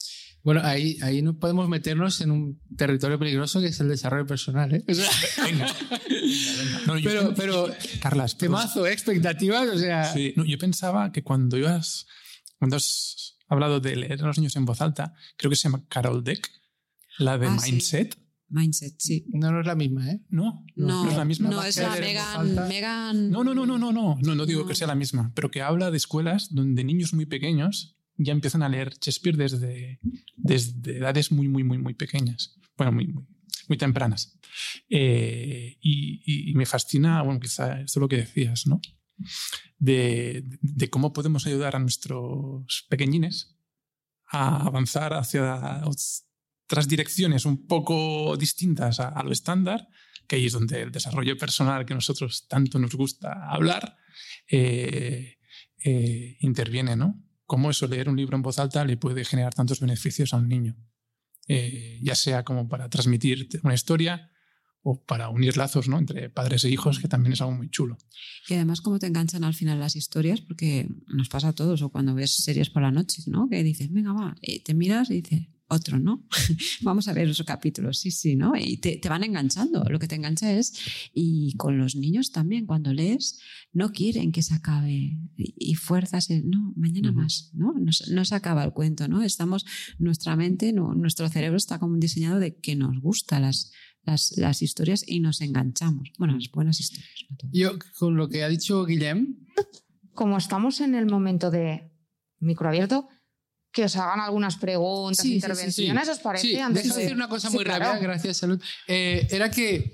[0.46, 4.72] Bueno, ahí, ahí no podemos meternos en un territorio peligroso que es el desarrollo personal,
[4.72, 4.84] ¿eh?
[4.88, 5.10] O sea,
[5.44, 5.66] Venga.
[5.66, 5.74] Venga,
[6.08, 6.80] venga.
[6.86, 8.92] No, yo- pero, pero, Carlas, pero- temazo, ¿eh?
[8.92, 10.04] expectativas, o sea...
[10.14, 12.06] Sí, no, yo pensaba que cuando ibas,
[12.60, 15.84] cuando has hablado de leer a los niños en voz alta, creo que se llama
[15.88, 16.48] Carol Deck,
[17.18, 17.72] la de Ah, sí.
[17.72, 18.16] Mindset,
[18.48, 19.26] Mindset, sí.
[19.32, 20.20] No, no es la misma, ¿eh?
[20.28, 20.64] ¿no?
[20.76, 21.50] No, ¿No es la misma?
[21.50, 22.68] No, es la Megan.
[22.68, 24.68] Megan No, no, no, no, no, no, no, no digo No.
[24.68, 28.62] que sea la misma, pero que habla de escuelas donde niños muy pequeños ya empiezan
[28.62, 30.00] a leer Shakespeare desde,
[30.36, 32.58] desde edades muy, muy, muy, muy pequeñas.
[32.76, 33.24] Bueno, muy, muy,
[33.68, 34.38] muy tempranas.
[34.88, 38.80] Eh, y, me fascina, bueno, quizá esto es lo que decías, ¿no?
[39.78, 43.56] De, de cómo podemos ayudar a nuestros pequeñines
[44.28, 49.88] a avanzar hacia otras direcciones un poco distintas a, a lo estándar,
[50.26, 53.96] que ahí es donde el desarrollo personal que nosotros tanto nos gusta hablar
[54.48, 55.38] eh,
[55.84, 57.22] eh, interviene, ¿no?
[57.46, 60.48] Cómo eso, leer un libro en voz alta le puede generar tantos beneficios a un
[60.48, 60.76] niño,
[61.48, 64.32] Eh, ya sea como para transmitir una historia
[64.82, 65.96] o para unir lazos ¿no?
[65.98, 67.96] entre padres e hijos, que también es algo muy chulo.
[68.48, 71.90] Y además cómo te enganchan al final las historias, porque nos pasa a todos, o
[71.90, 73.48] cuando ves series por la noche, ¿no?
[73.48, 76.24] Que dices, venga, va, y te miras y dices, otro, ¿no?
[76.82, 78.52] Vamos a ver esos capítulos, sí, sí, ¿no?
[78.56, 80.72] Y te, te van enganchando, lo que te engancha es,
[81.12, 83.40] y con los niños también, cuando lees,
[83.72, 84.92] no quieren que se acabe
[85.36, 87.72] y, y fuerzas, el, no, mañana más, ¿no?
[87.78, 89.22] No, se- no se acaba el cuento, ¿no?
[89.22, 89.64] Estamos,
[89.98, 93.72] nuestra mente, no, nuestro cerebro está como diseñado de que nos gustan las,
[94.04, 96.10] las, las historias y nos enganchamos.
[96.18, 97.10] Bueno, las buenas historias.
[97.28, 97.50] no.
[97.52, 99.36] Yo, con lo que ha dicho Guillem,
[100.14, 101.90] Como estamos en el momento de
[102.38, 103.08] micro abierto,
[103.76, 106.46] que os hagan algunas preguntas, Sí, sí, sí, intervenciones, ¿os parece?
[106.48, 107.84] Sí, Antes de- decir una cosa Sí, muy claro.
[107.84, 108.58] rápida, gracias, Salud.
[108.88, 109.92] Eh, era que,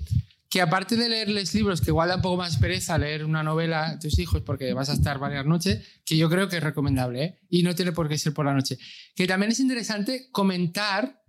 [0.49, 3.89] que aparte de leerles libros, que igual da un poco más pereza leer una novela
[3.89, 7.23] a tus hijos porque vas a estar varias noches, que yo creo que es recomendable,
[7.23, 7.39] ¿eh?
[7.49, 8.77] y no tiene por qué ser por la noche.
[9.15, 11.21] Que también es interesante comentar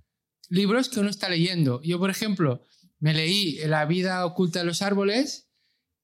[0.48, 1.82] libros que uno está leyendo.
[1.82, 2.62] Yo, por ejemplo,
[3.00, 5.48] me leí La vida oculta de los árboles,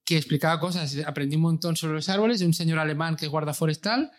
[0.03, 3.31] que explicaba cosas, aprendí un montón sobre los árboles, de un señor alemán que es
[3.31, 4.11] guarda forestal,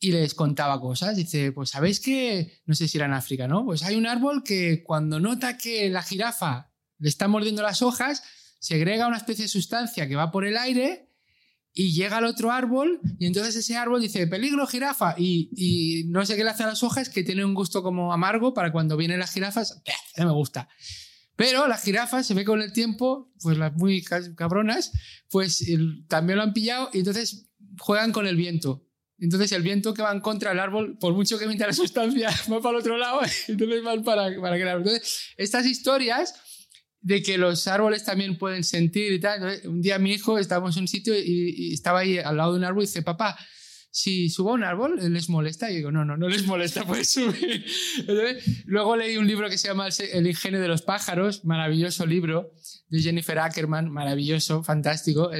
[0.00, 1.16] y les contaba cosas.
[1.16, 3.64] Dice, pues sabéis que, no sé si era en África, ¿no?
[3.64, 8.22] Pues hay un árbol que cuando nota que la jirafa le está mordiendo las hojas,
[8.58, 11.08] segrega una especie de sustancia que va por el aire
[11.72, 16.36] y llega al otro árbol y entonces ese árbol dice, peligro jirafa, y, no sé
[16.36, 19.20] qué le hace a las hojas, que tiene un gusto como amargo para cuando vienen
[19.20, 19.82] las jirafas,
[20.16, 20.68] no me gusta.
[21.36, 24.90] Pero las jirafas, se ve con el tiempo, pues las muy cabronas,
[25.30, 25.64] pues
[26.08, 28.87] también lo han pillado y entonces juegan con el viento.
[29.20, 32.30] Entonces el viento que va en contra del árbol, por mucho que emita la sustancia,
[32.52, 34.82] va para el otro lado, entonces van para, para que el árbol.
[34.86, 36.34] Entonces, estas historias
[37.00, 39.60] de que los árboles también pueden sentir y tal.
[39.64, 42.64] un día mi hijo estábamos en un sitio y, estaba ahí al lado de un
[42.64, 43.38] árbol y dice, papá,
[43.90, 45.70] si subo a un árbol, ¿les molesta?
[45.70, 47.64] Y digo, no, no, no les molesta, puedes subir.
[48.66, 52.52] luego leí un libro que se llama El ingenio de los pájaros, maravilloso libro,
[52.88, 55.30] de Jennifer Ackerman, maravilloso, fantástico.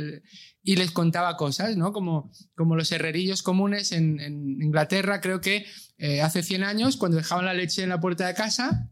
[0.69, 1.95] Y les contaba cosas, ¿no?
[1.95, 4.21] Como, como los herrerillos comunes en,
[4.61, 5.65] Inglaterra, creo que
[5.97, 8.91] eh, hace 100 años, cuando dejaban la leche en la puerta de casa,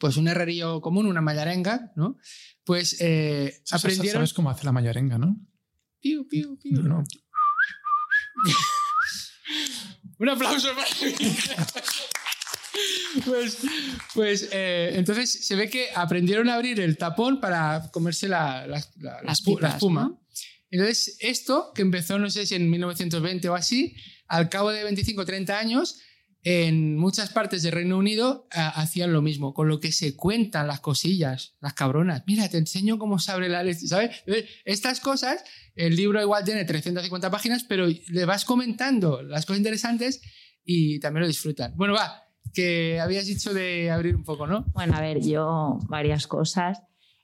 [0.00, 2.16] pues un herrerillo común, una mayarenga, ¿no?
[2.64, 4.20] Pues eh, aprendieron...
[4.20, 5.36] ¿Sabes cómo hace la mayarenga, no?
[6.00, 6.80] Piu, piu, piu.
[6.80, 7.04] No,
[10.18, 11.14] un aplauso para mí.
[13.26, 13.58] Pues,
[14.14, 18.78] pues eh, entonces se ve que aprendieron a abrir el tapón para comerse la, la,
[19.30, 20.18] espuma.
[20.72, 23.94] Entonces, esto, que empezó, no sé si en 1920 o así,
[24.26, 26.00] al cabo de 25 o 30 años,
[26.44, 30.66] en muchas partes del Reino Unido eh, hacían lo mismo, con lo que se cuentan
[30.66, 32.24] las cosillas, las cabronas.
[32.26, 34.24] Mira, te enseño cómo se abre la leche, ¿sabes?
[34.64, 35.44] Estas cosas,
[35.76, 40.22] el libro igual tiene 350 páginas, pero le vas comentando las cosas interesantes
[40.64, 41.74] y también lo disfrutan.
[41.76, 44.64] Bueno, va, que habías dicho de abrir un poco, ¿no?
[44.72, 46.80] Bueno, a ver, yo varias cosas.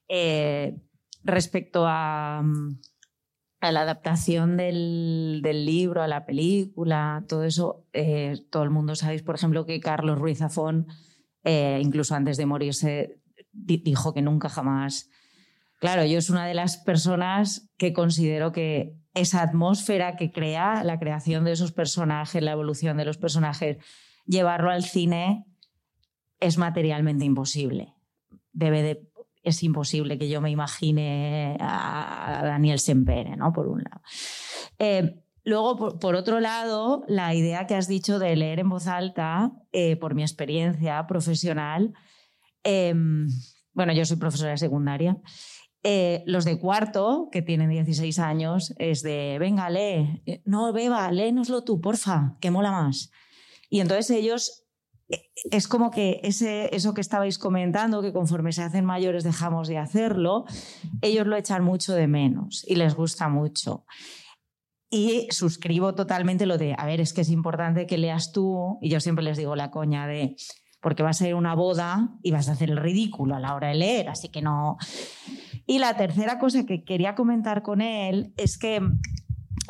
[0.07, 0.77] Eh,
[1.25, 2.79] respecto a, mm,
[3.61, 9.23] a la adaptación del, libro, a la película, todo eso, eh, todo el mundo sabéis,
[9.23, 10.87] por ejemplo, que Carlos Ruiz Zafón,
[11.45, 13.21] eh, incluso antes de morirse,
[13.53, 15.11] dijo que nunca jamás.
[15.81, 20.99] Claro, yo es una de las personas que considero que esa atmósfera que crea la
[20.99, 23.79] creación de esos personajes, la evolución de los personajes,
[24.27, 25.47] llevarlo al cine
[26.41, 27.95] es materialmente imposible.
[28.53, 28.97] Debe de
[29.49, 33.53] es imposible que yo me imagine a Daniel Sempere, ¿no?
[33.53, 34.03] Por un lado.
[34.79, 39.53] Eh, luego, por, otro lado, la idea que has dicho de leer en voz alta,
[39.73, 41.95] eh, por mi experiencia profesional,
[42.63, 43.29] em,
[43.73, 45.17] bueno, yo soy profesora de secundaria,
[45.83, 51.63] eh, los de cuarto, que tienen 16 años, es de, venga, lee, no, beba, léenoslo
[51.63, 53.11] tú, porfa, que mola más.
[53.71, 54.68] Y entonces ellos
[55.51, 59.79] es como que ese, eso que estabais comentando, que conforme se hacen mayores dejamos de
[59.79, 60.45] hacerlo,
[61.01, 63.85] ellos lo echan mucho de menos y les gusta mucho.
[64.91, 68.89] Y suscribo totalmente lo de, a ver, es que es importante que leas tú, y
[68.89, 70.37] yo siempre les digo la coña de,
[70.81, 73.55] porque vas a ir a una boda y vas a hacer el ridículo a la
[73.55, 74.79] hora de leer, así que no.
[75.67, 78.81] Y la tercera cosa que quería comentar con él es que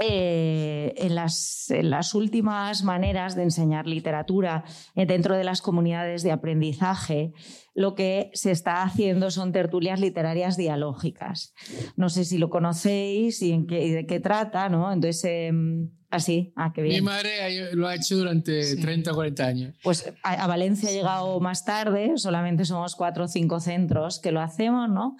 [0.01, 4.63] eh, en, las, las, últimas maneras de enseñar literatura
[4.95, 7.33] eh, dentro de las comunidades de aprendizaje,
[7.75, 11.53] lo que se está haciendo son tertulias literarias dialógicas.
[11.97, 14.93] No sé si lo conocéis y, en qué, de qué trata, ¿no?
[14.93, 17.03] Entonces, em, así, ah, qué bien.
[17.03, 19.77] Mi madre lo ha hecho durante 30 o 40 años.
[19.83, 24.31] Pues a, a, Valencia ha llegado más tarde, solamente somos cuatro o cinco centros que
[24.31, 25.17] lo hacemos, ¿no?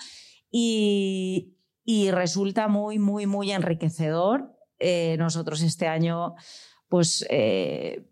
[0.53, 6.35] Y, y resulta muy, muy, muy enriquecedor eh, nosotros este año,
[6.89, 8.07] pues eh,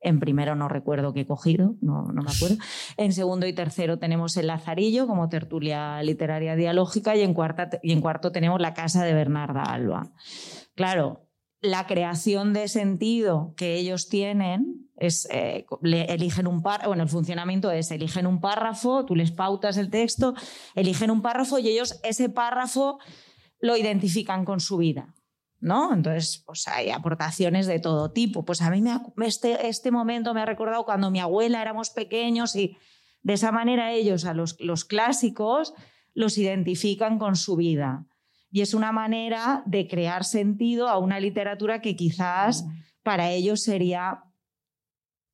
[0.00, 2.56] en primero no recuerdo qué he cogido, no, no, me acuerdo.
[2.96, 7.92] En segundo y tercero tenemos el Lazarillo como tertulia literaria dialógica y en, cuarta, y
[7.92, 10.12] en cuarto tenemos la Casa de Bernarda Alba.
[10.74, 11.28] Claro,
[11.60, 17.70] la creación de sentido que ellos tienen es, eh, eligen un párrafo, bueno, el funcionamiento
[17.70, 20.34] es, eligen un párrafo, tú les pautas el texto,
[20.74, 22.98] eligen un párrafo y ellos ese párrafo
[23.60, 25.14] lo identifican con su vida.
[25.60, 25.92] ¿No?
[25.92, 28.44] Entonces, pues hay aportaciones de todo tipo.
[28.44, 32.56] Pues a mí me, este, este momento me ha recordado cuando mi abuela éramos pequeños
[32.56, 32.76] y
[33.22, 35.74] de esa manera ellos a los, los clásicos
[36.14, 38.06] los identifican con su vida.
[38.50, 42.64] Y es una manera de crear sentido a una literatura que quizás
[43.02, 44.24] para ellos sería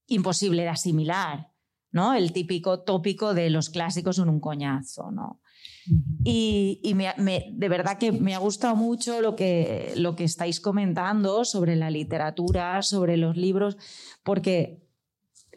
[0.06, 1.48] imposible de asimilar.
[1.92, 2.14] ¿no?
[2.14, 5.40] El típico tópico de los clásicos son un coñazo, ¿no?
[6.24, 11.44] Y, me- de verdad que me ha gustado mucho lo que, lo que estáis comentando
[11.44, 13.76] sobre la literatura, sobre los libros,
[14.24, 14.82] porque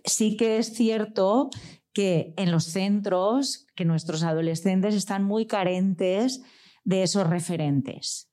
[0.06, 1.50] sí que es cierto
[1.94, 6.42] que en los centros, que nuestros adolescentes están muy carentes
[6.84, 8.30] de esos referentes.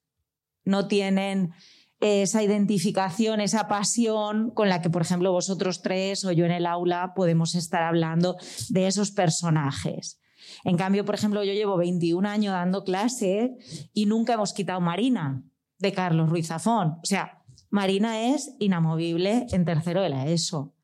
[0.64, 1.53] No tienen
[2.01, 6.66] esa identificación, esa pasión con la que, por ejemplo, vosotros tres o yo en el
[6.66, 8.36] aula podemos estar hablando
[8.68, 10.20] de esos personajes.
[10.64, 13.57] En cambio, por ejemplo, yo llevo 21 años dando clase
[13.92, 15.42] y nunca hemos quitado Marina
[15.78, 16.98] de Carlos Ruiz Zafón.
[17.02, 20.74] O sea, Marina es inamovible en tercero de la ESO.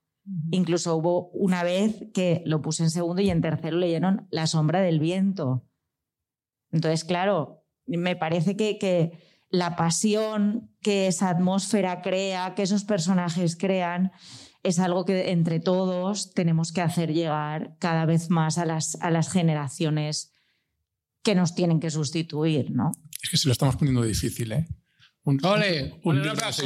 [0.50, 4.80] Incluso hubo una vez que lo puse en segundo y en tercero leyeron La sombra
[4.80, 5.64] del viento.
[6.70, 9.18] Entonces, claro, me parece que, que
[9.50, 14.12] la pasión que esa atmósfera crea, que esos personajes crean,
[14.62, 19.10] es algo que entre todos tenemos que hacer llegar cada vez más a las, a
[19.10, 20.32] las generaciones
[21.22, 22.92] que nos tienen que sustituir, ¿no?
[23.22, 24.66] Es que se lo estamos poniendo difícil, ¿eh?
[25.24, 26.00] Un, ¡Ole!
[26.04, 26.56] un Un horas.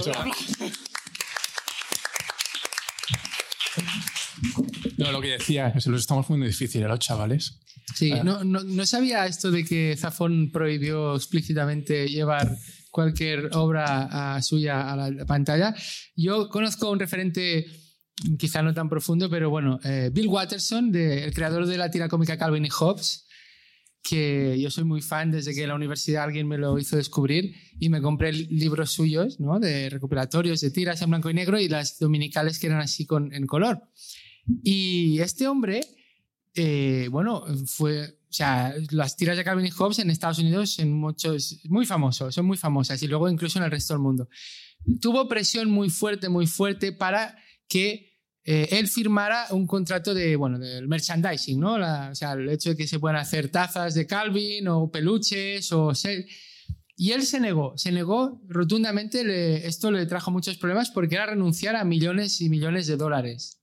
[4.97, 7.61] No, lo que decía, que se los estamos poniendo difícil a los chavales.
[7.94, 8.22] Sí, Ah.
[8.24, 12.57] no, no, no sabía esto de que Zafón prohibió explícitamente llevar
[12.90, 15.74] cualquier obra ah, suya a la pantalla.
[16.14, 17.66] Yo conozco un referente,
[18.39, 22.09] quizá no tan profundo, pero bueno, eh, Bill Watterson, de- el creador de la tira
[22.09, 23.27] cómica Calvin y Hobbes,
[24.03, 27.55] que yo soy muy fan desde que en la universidad alguien me lo hizo descubrir
[27.81, 29.59] y me compré li- libros suyos, ¿no?
[29.59, 33.33] De recopilatorios, de tiras en blanco y negro y las dominicales que eran así con,
[33.35, 33.83] en color.
[34.62, 35.81] Y este hombre,
[36.55, 38.01] eh, bueno, fue,
[38.31, 42.33] o sea, las tiras de Calvin y Hobbes en Estados Unidos en muchos, muy famosos,
[42.35, 44.29] son muy famosas y luego incluso en el resto del mundo.
[45.01, 47.37] Tuvo presión muy fuerte, muy fuerte para
[47.69, 48.12] que
[48.45, 51.79] eh, él firmara un contrato de, bueno, del merchandising, ¿no?
[51.79, 55.73] La- o sea, el hecho de que se puedan hacer tazas de Calvin o peluches
[55.73, 55.93] o...
[56.97, 61.27] y él se negó, se negó rotundamente, le- esto le trajo muchos problemas porque era
[61.27, 63.61] renunciar a millones y millones de dólares.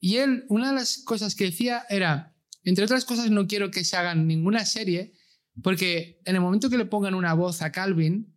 [0.00, 3.84] Y él, una de las cosas que decía era, entre otras cosas, no quiero que
[3.84, 5.14] se hagan ninguna serie,
[5.62, 8.36] porque en el momento que le pongan una voz a Calvin,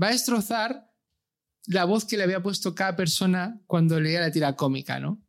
[0.00, 0.89] va a destrozar
[1.66, 5.22] la voz que le había puesto cada persona cuando leía la tira cómica, ¿no?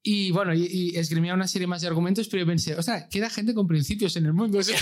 [0.00, 3.08] Y bueno, y, y esgrimía una serie más de argumentos, pero yo pensé, o sea,
[3.08, 4.78] queda gente con principios en el mundo, o sea,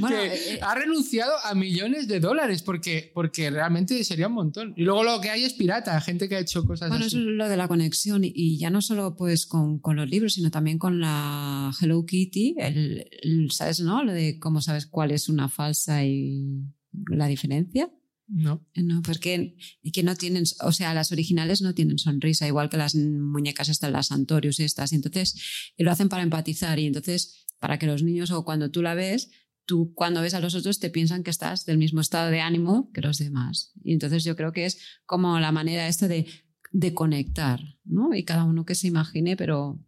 [0.00, 0.58] Bueno, que eh, eh.
[0.60, 4.74] ha renunciado a millones de dólares porque, porque realmente sería un montón.
[4.76, 7.16] Y luego lo que hay es pirata, gente que ha hecho cosas Bueno, así.
[7.16, 10.10] eso es lo de la conexión y- y ya no solo pues con, con los
[10.10, 14.02] libros, sino también con la Hello Kitty, el, el- ¿sabes, no?
[14.04, 16.64] Lo de cómo sabes cuál es una falsa y
[17.08, 17.88] la diferencia.
[18.32, 18.64] No.
[18.76, 19.56] No, porque
[19.92, 23.90] que no tienen, o sea, las originales no tienen sonrisa, igual que las muñecas estas,
[23.90, 28.02] las Santorius estas, y entonces eh, lo hacen para empatizar y entonces para que los
[28.02, 29.30] niños o cuando tú la ves,
[29.66, 32.90] tú cuando ves a los otros te piensan que estás del mismo estado de ánimo
[32.92, 33.72] que los demás.
[33.82, 36.26] Y entonces yo creo que es como la manera esta de,
[36.70, 38.14] de conectar, ¿no?
[38.14, 39.84] Y cada uno que se imagine, pero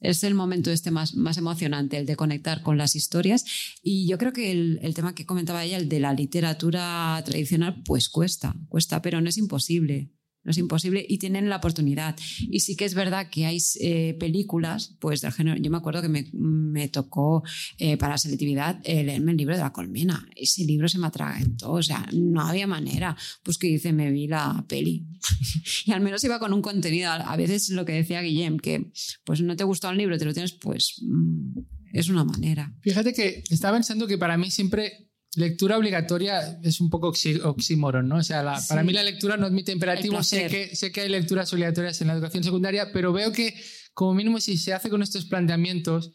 [0.00, 3.44] es el momento este más, más emocionante, el de conectar con las historias.
[3.82, 7.82] Y yo creo que el, el tema que comentaba ella, el de la literatura tradicional,
[7.84, 10.10] pues cuesta, cuesta, pero no es imposible.
[10.46, 12.16] No es imposible y tienen la oportunidad.
[12.38, 15.60] Y sí que es verdad que hay eh, películas, pues del género.
[15.60, 17.42] Yo me acuerdo que me, me tocó
[17.78, 20.24] eh, para selectividad eh, leerme el libro de la colmena.
[20.36, 23.16] Ese libro se me atragantó, o sea, no había manera.
[23.42, 25.04] Pues que dice, me vi la peli.
[25.84, 27.10] y al menos iba con un contenido.
[27.10, 28.92] A veces lo que decía Guillem, que
[29.24, 31.58] pues no te gustó el libro, te lo tienes, pues mm,
[31.92, 32.72] es una manera.
[32.82, 35.05] Fíjate que estaba pensando que para mí siempre
[35.36, 38.16] lectura obligatoria es un poco oxi- oxímoron, ¿no?
[38.16, 38.68] O sea, la- Sí.
[38.68, 40.26] para mí la lectura no admite imperativos.
[40.26, 43.54] Sé que, sé que hay lecturas obligatorias en la educación secundaria, pero veo que
[43.94, 46.12] como mínimo si se hace con estos planteamientos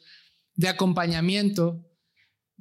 [0.55, 1.88] de acompañamiento,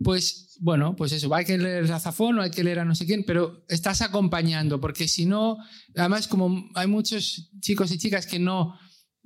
[0.03, 2.95] pues bueno, pues eso, hay que leer a Zafón o hay que leer a no
[2.95, 5.57] sé quién, pero estás acompañando, porque si no,
[5.97, 8.79] además como hay muchos chicos y chicas que no,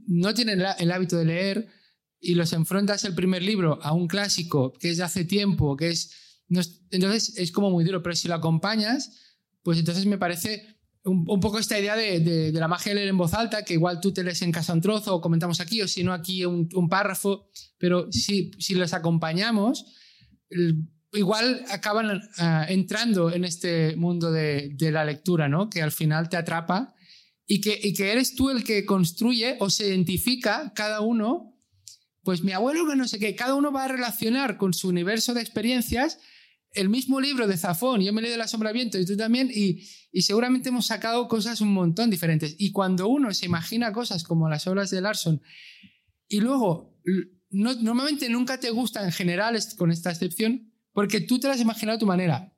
[0.07, 1.69] no tienen el hábito de leer
[2.21, 5.91] y los enfrentas el primer libro a un clásico que es de hace tiempo, que
[5.91, 6.21] es...
[6.91, 9.11] entonces es como muy duro, pero si lo acompañas,
[9.63, 12.97] pues entonces me parece un, un poco esta idea de, de- de la magia de
[12.97, 15.61] leer en voz alta, que igual tú te lees en casa un trozo o comentamos
[15.61, 19.85] aquí, o si no aquí un, un párrafo, pero si, si los acompañamos,
[21.13, 25.71] igual acaban ah, entrando en este mundo de, de la lectura, ¿no?
[25.71, 26.95] Que al final te atrapa
[27.47, 31.55] y que, y que eres tú el que construye o se identifica cada uno,
[32.23, 35.35] pues mi abuelo que no sé qué, cada uno va a relacionar con su universo
[35.35, 36.19] de experiencias
[36.75, 39.51] el mismo libro de Zafón, yo me he leído La sombra viento y tú también,
[39.53, 39.83] y,
[40.23, 42.57] seguramente hemos sacado cosas un montón diferentes.
[42.59, 45.41] Y cuando uno se imagina cosas como las obras de Larson,
[46.29, 46.99] Y luego,
[47.51, 51.97] normalmente nunca te gusta en general, con esta excepción, porque tú te las has imaginado
[51.97, 52.53] a tu manera.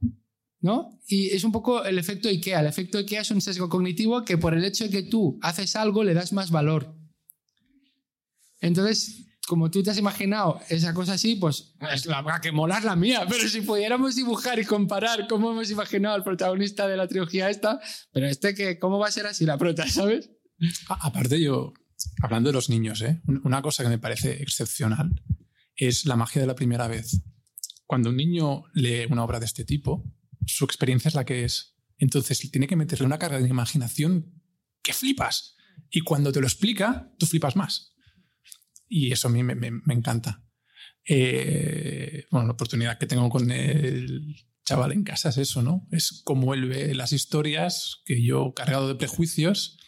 [0.60, 0.98] ¿No?
[1.06, 2.60] Y es un poco el efecto IKEA.
[2.60, 5.76] El efecto IKEA es un sesgo cognitivo que por el hecho de que tú haces
[5.76, 6.96] algo le das más valor.
[8.60, 12.84] Entonces, como tú te has imaginado esa cosa así, pues es la habrá que molar
[12.84, 13.26] la mía.
[13.28, 17.80] Pero si pudiéramos dibujar y comparar cómo hemos imaginado al protagonista de la trilogía esta,
[18.12, 20.30] pero este que, ¿cómo va a ser así la prota, sabes?
[20.88, 21.72] A- Aparte yo,
[22.22, 23.20] hablando de los niños, ¿eh?
[23.26, 25.11] Un- una cosa que me parece excepcional
[25.76, 27.20] es la magia de la primera vez.
[27.86, 30.05] Cuando un niño lee una obra de este tipo,
[30.44, 31.76] su experiencia es la que es.
[31.99, 34.42] Entonces tiene que meterle una carga de imaginación
[34.82, 35.55] que flipas.
[35.90, 37.92] Y cuando te lo explica, tú flipas más.
[38.89, 39.55] Y eso a mí me,
[39.93, 40.43] encanta.
[41.05, 45.87] Eh, bueno, la oportunidad que tengo con el chaval en casa es eso, ¿no?
[45.91, 49.78] Es como él ve las historias que yo, cargado de prejuicios,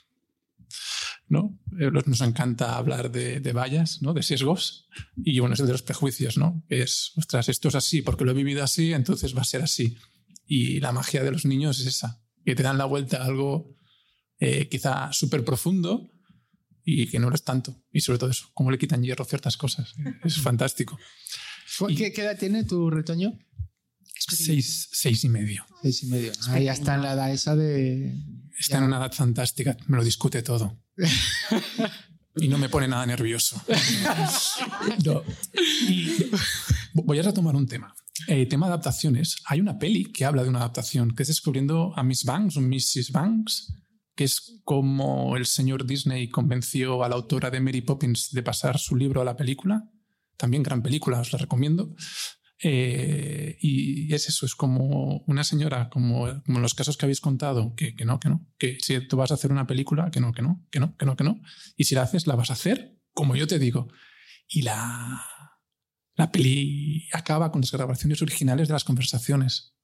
[1.29, 1.59] ¿no?
[1.81, 4.15] Eh, Nos encanta hablar de, de vallas, ¿no?
[4.15, 4.89] De sesgos.
[5.17, 6.65] Y bueno, es de los prejuicios, ¿no?
[6.69, 9.97] Es, ostras, esto es así porque lo he vivido así, entonces va a ser así.
[10.47, 13.77] Y la magia de los niños es esa, que te dan la vuelta a algo
[14.39, 16.11] eh, quizá súper profundo
[16.91, 17.85] y que no lo es tanto.
[17.93, 19.95] Y sobre todo eso, cómo le quitan hierro ciertas cosas.
[20.25, 20.99] Es fantástico.
[21.89, 23.39] Y- ¿Qué, qué edad tiene tu retoño?
[24.31, 25.65] Seis, seis y medio.
[25.83, 26.33] Seis y medio.
[26.49, 28.15] Ah, ya está en la edad esa de...
[28.59, 30.83] Está en una edad fantástica, me lo discute todo.
[32.37, 33.63] y no me pone nada nervioso.
[35.05, 35.23] No.
[35.89, 36.31] Y
[36.95, 37.95] voy a retomar un tema.
[38.27, 39.37] Eh, tema adaptaciones.
[39.45, 42.61] Hay una peli que habla de una adaptación, que es descubriendo a Miss Banks o
[42.61, 43.11] Mrs.
[43.13, 43.73] Banks,
[44.19, 48.77] que es como el señor Disney convenció a la autora de Mary Poppins de pasar
[48.81, 49.89] su libro a la película.
[50.37, 51.95] También gran película, os la recomiendo.
[52.61, 57.77] Eh, y es eso, es como una señora, como, como los casos que habéis contado,
[57.77, 60.43] que, no, que no, que si tú vas a hacer una película, que no, que
[60.43, 61.41] no, que no, que no, que no.
[61.77, 63.87] Y si la haces, la vas a hacer como yo te digo.
[64.49, 65.25] Y la,
[66.17, 69.77] la peli acaba con las grabaciones originales de las conversaciones.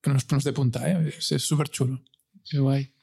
[0.00, 1.12] Que nos pones de punta, ¿eh?
[1.18, 2.02] es súper chulo.
[2.48, 2.94] Qué guay.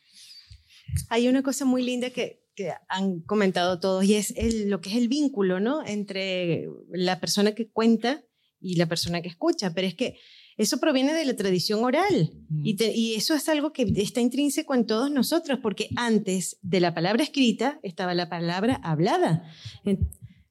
[1.10, 4.90] Hay una cosa muy linda que, que han comentado todos y es el- lo que
[4.90, 5.86] es el vínculo, ¿no?
[5.86, 8.24] Entre la persona que cuenta
[8.62, 9.74] y la persona que escucha.
[9.74, 10.18] Pero es que
[10.58, 12.32] eso proviene de la tradición oral
[12.64, 16.80] y, te- y eso es algo que está intrínseco en todos nosotros porque antes de
[16.80, 19.44] la palabra escrita estaba la palabra hablada.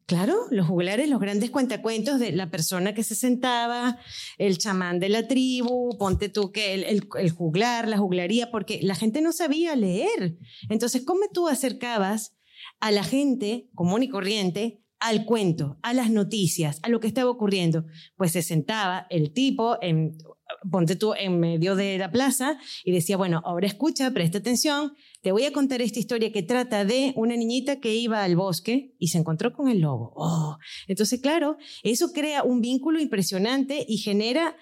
[0.07, 3.99] Claro, los juglares, los grandes cuentacuentos de la persona que se sentaba,
[4.37, 9.23] el chamán de la tribu, ponte tú que el, juglar, la juglaría, porque la gente
[9.23, 10.37] no sabía leer.
[10.69, 12.37] Entonces, ¿cómo tú acercabas
[12.81, 17.31] a la gente común y corriente al cuento, a las noticias, a lo que estaba
[17.31, 17.87] ocurriendo?
[18.17, 20.19] Pues se sentaba el tipo, en,
[20.71, 24.93] ponte tú en medio de la plaza y decía, bueno, ahora escucha, presta atención,
[25.25, 28.95] te voy a contar esta historia que trata de una niñita que iba al bosque
[28.99, 30.13] y se encontró con el lobo.
[30.17, 34.55] Oh, entonces, claro, eso crea un vínculo impresionante y genera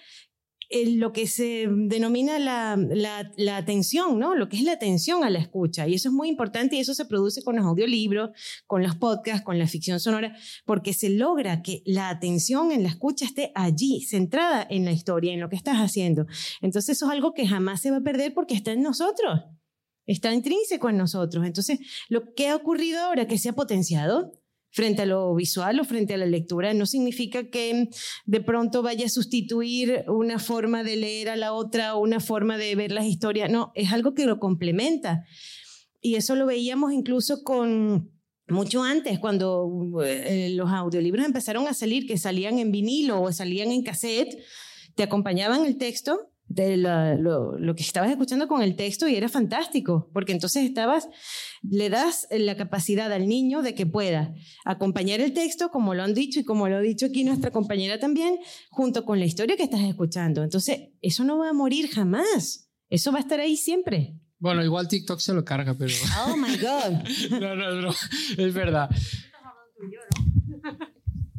[0.70, 4.36] eh, lo que se denomina la, atención, ¿no?
[4.36, 5.88] Lo que es la atención a la escucha.
[5.88, 8.30] Y eso es muy importante y eso se produce con los audiolibros,
[8.68, 12.88] con los podcasts, con la ficción sonora, porque se logra que la atención en la
[12.90, 16.26] escucha esté allí, centrada en la historia, en lo que estás haciendo.
[16.60, 19.40] Entonces eso es algo que jamás se va a perder porque está en nosotros.
[20.12, 21.46] Está intrínseco en nosotros.
[21.46, 24.32] Entonces, lo que ha ocurrido ahora que se ha potenciado
[24.70, 27.88] frente a lo visual o frente a la lectura no significa que
[28.24, 32.58] de pronto vaya a sustituir una forma de leer a la otra o una forma
[32.58, 33.50] de ver las historias.
[33.50, 35.24] No, es algo que lo complementa.
[36.00, 38.10] Y eso lo veíamos incluso con
[38.48, 43.70] mucho antes, cuando eh, los audiolibros empezaron a salir, que salían en vinilo o salían
[43.70, 44.36] en cassette,
[44.94, 49.14] te acompañaban el texto de la- lo, lo que estabas escuchando con el texto y
[49.16, 51.08] era fantástico, porque entonces estabas,
[51.62, 54.34] le das la capacidad al niño de que pueda
[54.64, 57.98] acompañar el texto, como lo han dicho y como lo ha dicho aquí nuestra compañera
[57.98, 58.38] también,
[58.70, 60.42] junto con la historia que estás escuchando.
[60.42, 64.14] Entonces, eso no va a morir jamás, eso va a estar ahí siempre.
[64.38, 65.92] Bueno, igual TikTok se lo carga, pero...
[66.28, 67.08] Oh my God.
[67.40, 67.90] no, no, no.
[68.36, 68.90] Es verdad.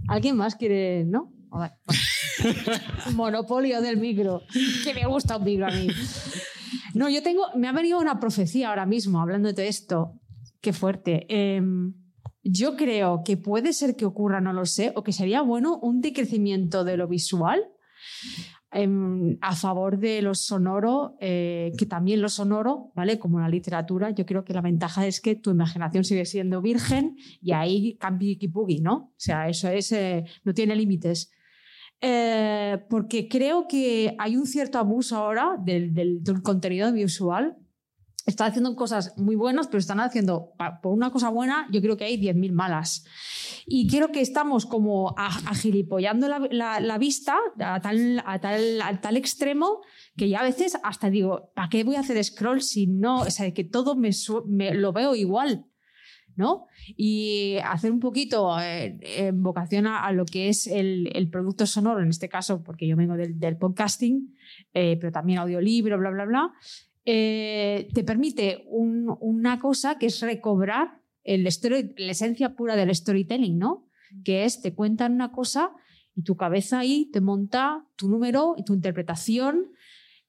[0.07, 1.31] ¿Alguien más quiere, no?
[1.51, 1.71] A ver.
[3.13, 4.43] Monopolio del micro.
[4.83, 5.87] Que me gusta un micro a mí.
[6.93, 10.19] No, yo tengo, me ha venido una profecía ahora mismo hablando de esto.
[10.61, 11.25] Qué fuerte.
[11.27, 11.93] Em,
[12.43, 16.01] yo creo que puede ser que ocurra, no lo sé, o que sería bueno un
[16.01, 17.63] decrecimiento de lo visual
[18.71, 23.17] em, a favor de lo sonoro, eh, que también lo sonoro, ¿vale?
[23.17, 27.15] Como la literatura, yo creo que la ventaja es que tu imaginación sigue siendo virgen
[27.41, 28.95] y ahí cambia kipugi, ¿no?
[28.95, 31.31] O sea, eso es, eh, no tiene límites.
[32.05, 37.55] Eh, porque creo que hay un cierto abuso ahora del, del- del contenido visual
[38.25, 42.05] están haciendo cosas muy buenas, pero están haciendo, por una cosa buena, yo creo que
[42.05, 43.03] hay 10.000 malas.
[43.65, 49.01] Y creo que estamos como agilipollando la, la- la vista a tal, a, tal, a
[49.01, 49.81] tal extremo
[50.15, 53.21] que ya a veces hasta digo, ¿para qué voy a hacer scroll si no?
[53.21, 54.11] O sea, que todo me,
[54.47, 55.65] me- lo veo igual.
[56.35, 56.67] ¿No?
[56.95, 62.01] Y hacer un poquito eh, en vocación a, lo que es el, el producto sonoro,
[62.01, 64.35] en este caso, porque yo vengo del, del podcasting,
[64.73, 66.53] eh, pero también audiolibro, bla, bla, bla,
[67.05, 72.93] eh, te permite un- una cosa que es recobrar el story- la esencia pura del
[72.95, 73.87] storytelling, ¿no?
[74.23, 75.71] Que es, te cuentan una cosa
[76.15, 79.71] y tu cabeza ahí te monta tu número y tu interpretación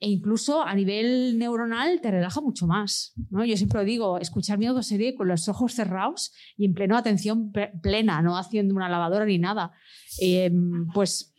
[0.05, 3.14] e incluso a nivel neuronal te relaja mucho más.
[3.30, 3.42] ¿no?
[3.42, 7.50] Yo siempre digo, escuchar mi audioserie con los ojos cerrados y en pleno atención
[7.80, 9.72] plena, no haciendo una lavadora ni nada.
[10.20, 10.52] Eh,
[10.92, 11.32] pues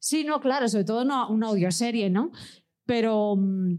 [0.00, 2.32] sí, no, claro, sobre todo una, una audioserie, ¿no?
[2.84, 3.76] Pero mm,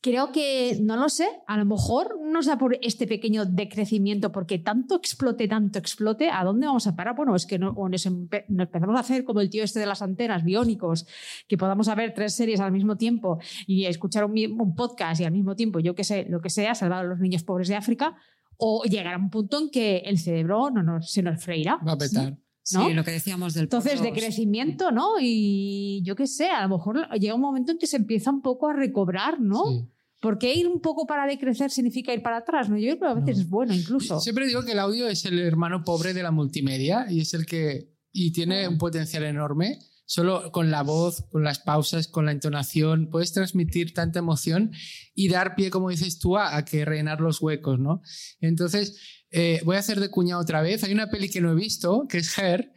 [0.00, 4.58] creo que, no lo sé, a lo mejor no sea por este pequeño decrecimiento, porque
[4.58, 7.16] tanto explote, tanto explote, ¿a dónde vamos a parar?
[7.16, 9.80] Bueno, es que no, o nos, empe- nos empezamos a hacer como el tío este
[9.80, 11.06] de las antenas, biónicos,
[11.48, 15.56] que podamos ver tres series al mismo tiempo y escuchar un, podcast y al mismo
[15.56, 18.16] tiempo, yo qué sé, lo que sea, salvar a los niños pobres de África,
[18.58, 21.78] o llegar a un punto en que el cerebro no nos, se nos freirá.
[21.86, 22.36] Va a petar.
[22.72, 22.86] ¿No?
[22.86, 25.14] Sí, lo que decíamos del Entonces, de crecimiento, ¿no?
[25.20, 28.42] Y yo qué sé, a lo mejor llega un momento en que se empieza un
[28.42, 29.64] poco a recobrar, ¿no?
[29.66, 29.84] Sí.
[30.20, 32.76] Porque ir un poco para decrecer significa ir para atrás, ¿no?
[32.78, 33.42] Yo creo que a veces No.
[33.42, 34.18] es bueno incluso.
[34.20, 37.46] Siempre digo que el audio es el hermano pobre de la multimedia y es el
[37.46, 39.78] que y tiene un potencial enorme.
[40.08, 44.70] Solo con la voz, con las pausas, con la entonación, puedes transmitir tanta emoción
[45.16, 48.02] y dar pie, como dices tú, a, a que rellenar los huecos, ¿no?
[48.40, 49.00] Entonces,
[49.36, 50.82] eh, voy a hacer de cuñado otra vez.
[50.84, 52.72] Hay una peli que no he visto, que es Her,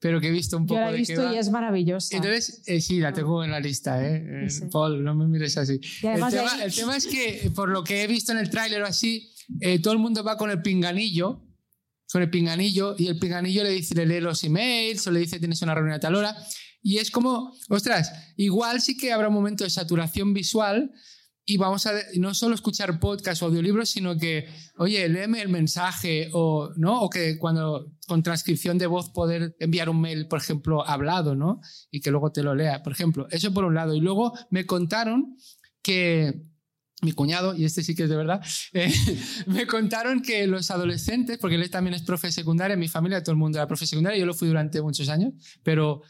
[0.00, 1.34] pero que he visto un Yo poco la he de qué visto va.
[1.34, 2.16] y es maravillosa.
[2.16, 4.48] Entonces, eh, sí, la tengo en la lista, ¿eh?
[4.48, 4.62] Sí.
[4.72, 5.74] Paul, no me mires así.
[5.74, 5.80] El,
[6.20, 8.48] de tema, ahí- el tema es que, eh, por lo que he visto en el
[8.50, 9.30] tráiler o así,
[9.60, 11.42] eh, todo el mundo va con el pinganillo,
[12.12, 15.38] con el pinganillo, y el pinganillo le dice, le lee los emails o le dice
[15.38, 16.34] tienes una reunión a tal hora.
[16.82, 20.90] Y es como, ostras, igual sí que habrá un momento de saturación visual
[21.50, 26.30] y vamos a no solo escuchar podcast o audiolibros, sino que, oye, léeme el mensaje
[26.32, 27.02] o, ¿no?
[27.02, 31.60] o que cuando con transcripción de voz poder enviar un mail, por ejemplo, hablado, ¿no?
[31.90, 33.26] Y que luego te lo lea, por ejemplo.
[33.30, 33.96] Eso por un lado.
[33.96, 35.36] Y luego me contaron
[35.82, 36.40] que
[37.02, 38.40] mi cuñado, y este sí que es de verdad,
[38.72, 38.92] eh,
[39.48, 43.38] me contaron que los adolescentes, porque él también es profe secundaria, mi familia todo el
[43.38, 45.32] mundo era profe secundaria, yo lo fui durante muchos años,
[45.64, 46.02] pero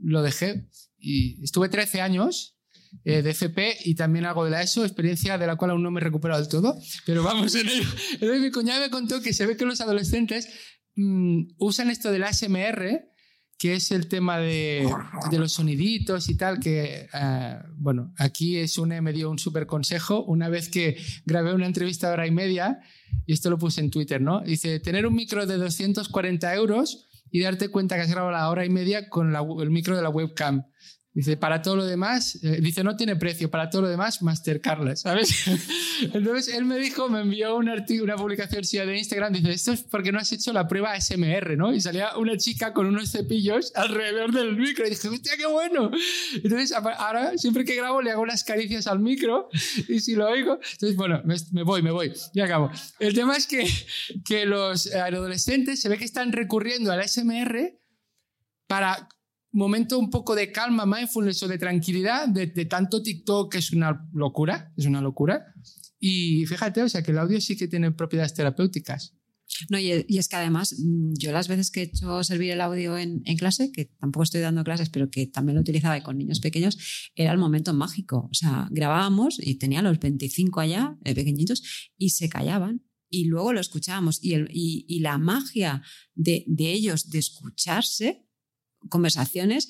[0.00, 0.66] lo dejé
[0.98, 2.56] y estuve 13 años
[3.04, 5.90] eh, de FP y también algo de la ESO, experiencia de la cual aún no
[5.90, 7.88] me he recuperado del todo, pero vamos en ello.
[8.14, 10.48] Entonces mi cuñado me contó que se ve que los adolescentes
[10.96, 13.06] mm, usan esto del ASMR,
[13.58, 14.88] que es el tema de,
[15.30, 19.66] de los soniditos y tal, que, eh, bueno, aquí es una me dio un súper
[19.66, 22.80] consejo una vez que grabé una entrevista de hora y media,
[23.26, 24.40] y esto lo puse en Twitter, ¿no?
[24.40, 28.64] Dice, tener un micro de 240 euros y darte cuenta que has grabado la hora
[28.64, 30.64] y media con la- el micro de la webcam.
[31.12, 35.00] Dice, para todo lo demás, eh, dice, no tiene precio, para todo lo demás, Mastercarlas,
[35.00, 35.44] ¿sabes?
[36.14, 39.82] Entonces él me dijo, me envió un una publicación suya de Instagram, dice, esto es
[39.82, 41.72] porque no has hecho la prueba SMR, ¿no?
[41.72, 45.90] Y salía una chica con unos cepillos alrededor del micro y dije, hostia, qué bueno.
[46.34, 49.48] Entonces ahora, siempre que grabo, le hago unas caricias al micro
[49.88, 52.70] y si lo oigo, entonces, bueno, me, me voy, me voy, ya acabo.
[53.00, 53.66] El tema es que,
[54.24, 57.76] que los adolescentes se ve que están recurriendo al SMR
[58.68, 59.08] para
[59.52, 64.72] momento un poco de calma, mindfulness o de tranquilidad de, tanto TikTok es una locura,
[64.76, 65.44] es una locura.
[65.98, 69.16] Y fíjate, o sea, que el audio sí que tiene propiedades terapéuticas.
[69.68, 72.96] No, y, es que además, mm, yo las veces que he hecho servir el audio
[72.96, 77.10] en, clase, que tampoco estoy dando clases, pero que también lo utilizaba con niños pequeños,
[77.14, 78.28] era el momento mágico.
[78.30, 82.82] O sea, grabábamos y tenía los 25 allá, eh, pequeñitos, y se callaban.
[83.10, 84.22] Y luego lo escuchábamos.
[84.22, 85.82] Y, el- y- y la magia
[86.14, 88.24] de, de ellos de escucharse,
[88.88, 89.68] conversaciones,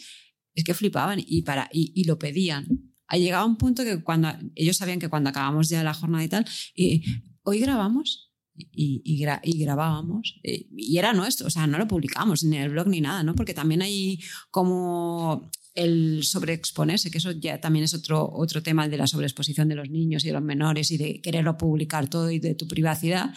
[0.54, 2.66] es que flipaban y, para, y, y lo pedían.
[3.06, 6.28] Ha llegado un punto que cuando ellos sabían que cuando acabamos ya la jornada y
[6.28, 6.44] tal,
[6.74, 7.04] y,
[7.42, 11.88] hoy grabamos y, y, gra- y grabábamos eh, y era nuestro, o sea, no lo
[11.88, 13.34] publicamos ni en el blog ni nada, ¿no?
[13.34, 18.96] Porque también hay como el sobreexponerse, que eso ya también es otro, otro tema, de
[18.98, 22.38] la sobreexposición de los niños y de los menores y de quererlo publicar todo y
[22.38, 23.32] de tu privacidad.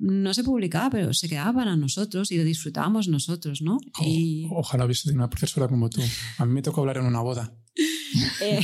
[0.00, 3.78] No se publicaba, pero se quedaba para nosotros y lo disfrutábamos nosotros, ¿no?
[4.02, 6.00] Y, ojalá hubiese tenido una profesora como tú.
[6.38, 7.54] A mí me tocó hablar en una boda.
[8.40, 8.60] Eh,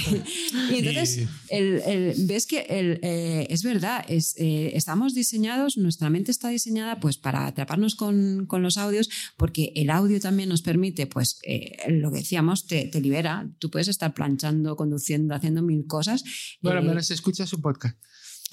[0.72, 5.76] y entonces, Y- el- el- ves que el, eh, es verdad, es, eh, estamos diseñados,
[5.76, 10.48] nuestra mente está diseñada pues para atraparnos con, con los audios, porque el audio también
[10.48, 13.48] nos permite, pues eh, lo que decíamos, te, te libera.
[13.58, 16.24] Tú puedes estar planchando, conduciendo, haciendo mil cosas.
[16.62, 17.98] Bueno, eh, menos escucha su podcast.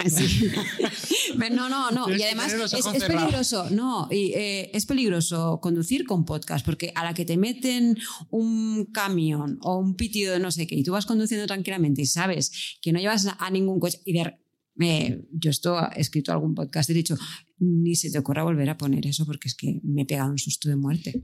[0.10, 0.50] Sí.
[1.40, 2.06] Pero no, no, no.
[2.06, 7.04] Tienes Y además es, peligroso, no, y, eh, es peligroso conducir con podcast, porque a
[7.04, 7.98] la que te meten
[8.30, 12.06] un camión o un pitido de no sé qué, y tú vas conduciendo tranquilamente y
[12.06, 14.38] sabes que no llevas a ningún coche, y de,
[14.80, 17.18] eh, yo esto he escrito algún podcast y he dicho,
[17.60, 20.40] ni se te ocurra volver a poner eso porque es que me he pegado un
[20.40, 21.22] susto de muerte.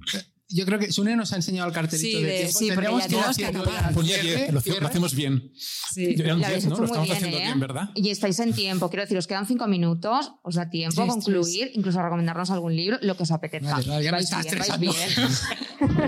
[0.49, 2.59] Yo creo que Sune nos ha enseñado el cartelito Sí, de, tiempo.
[2.59, 5.51] sí, Tendríamos ir que haciendo ya Ponía cierre, 10, lo, lo hacemos bien.
[5.93, 6.15] Sí.
[6.17, 6.77] Eran Lo habéis 10, ¿no?
[6.77, 7.41] Lo estamos bien, haciendo ¿eh?
[7.41, 7.89] bien, ¿verdad?
[7.95, 11.15] Y estáis en tiempo, quiero decir, os quedan cinco minutos, os da tiempo a Tres,
[11.15, 13.71] concluir, incluso a recomendarnos algún libro, lo que os apetezca.
[13.73, 15.29] Vale, vale, ya me Vais estás bien, bien.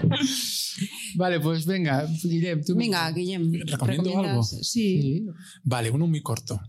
[1.15, 2.75] Vale, pues venga, Guillem, tú.
[2.75, 4.43] Venga, Guillem, ¿Recomiendo algo?
[4.43, 4.63] Sí.
[4.63, 5.25] Sí.
[5.63, 6.61] Vale, uno muy corto.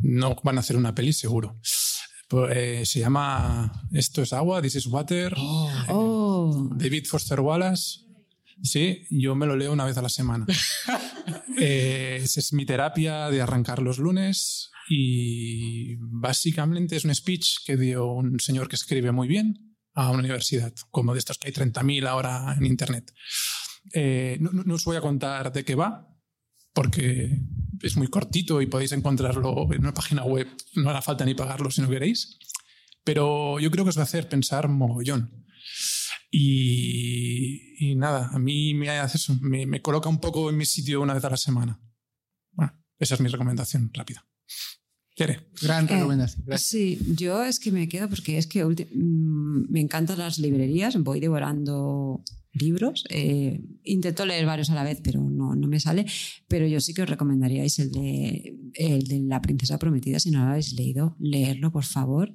[0.00, 1.58] No van a hacer una peli seguro.
[2.28, 5.34] Pues, eh, se llama Esto es agua, This is water.
[5.36, 5.68] Oh,
[6.76, 8.00] David Foster Wallace.
[8.62, 10.46] Sí, yo me lo leo una vez a la semana.
[11.56, 17.76] Eh, esa es mi terapia de arrancar los lunes y básicamente es un speech que
[17.76, 21.54] dio un señor que escribe muy bien a una universidad, como de estos que hay
[21.54, 23.12] 30.000 ahora en Internet.
[23.92, 26.08] Eh, no, no- no os voy a contar de qué va,
[26.72, 27.38] porque
[27.82, 31.70] es muy cortito y podéis encontrarlo en una página web, no hará falta ni pagarlo
[31.70, 32.36] si no queréis,
[33.04, 35.43] pero yo creo que os va a hacer pensar mogollón.
[36.36, 40.66] Y, y nada, a mí me hace eso, me, me coloca un poco en mi
[40.66, 41.80] sitio una vez a la semana.
[42.50, 44.26] Bueno, esa es mi recomendación rápida.
[45.14, 45.48] ¿Quiere?
[45.62, 46.58] Gran recomendación.
[46.58, 51.20] Sí, yo es que me quedo porque es que mm, me encantan las librerías, voy
[51.20, 52.24] devorando
[52.54, 53.04] libros.
[53.10, 56.06] eh, intento leer varios a la vez, pero no, no me sale.
[56.48, 60.44] Pero yo sí que os recomendaríais el de, el de La Princesa Prometida, si no
[60.44, 62.34] lo habéis leído, leerlo, por favor,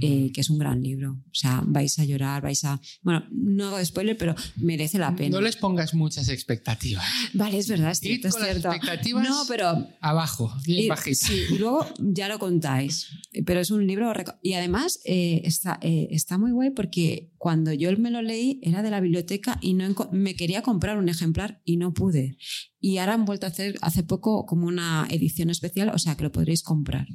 [0.00, 1.12] eh, que es un gran libro.
[1.26, 2.80] O sea, vais a llorar, vais a...
[3.02, 5.30] Bueno, no hago spoiler, pero merece la pena.
[5.36, 7.04] No les pongas muchas expectativas.
[7.32, 8.68] Vale, es verdad, es cierto, es con las cierto.
[8.72, 11.26] expectativas No, pero Abajo, bien y, bajita.
[11.26, 13.08] sí, y luego ya lo contáis.
[13.46, 14.12] Pero es un libro.
[14.42, 18.82] Y además eh, está, eh, está muy guay porque cuando yo me lo leí era
[18.82, 22.36] de la biblioteca y no me quería comprar un ejemplar y no pude.
[22.80, 26.24] Y ahora han vuelto a hacer hace poco como una edición especial, o sea que
[26.24, 27.06] lo podréis comprar.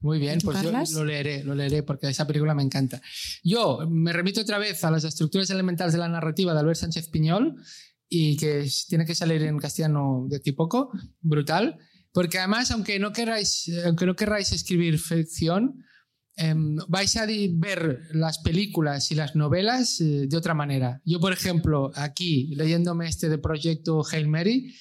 [0.00, 0.92] Muy bien, ¿Y tú, pues yo Carlas?
[0.92, 3.00] lo leeré, lo leeré porque esa película me encanta.
[3.44, 7.08] Yo me remito otra vez a las estructuras elementales de la narrativa de Albert Sánchez
[7.08, 7.56] Piñol
[8.08, 10.90] y que tiene que salir en castellano de aquí poco,
[11.20, 11.78] brutal,
[12.12, 15.84] porque además aunque no queráis, aunque no queráis escribir ficción,
[16.40, 21.00] em, vais a ver las películas y las novelas eh, de otra manera.
[21.04, 24.74] Yo, por ejemplo, aquí leyéndome este de proyecto Hail Mary,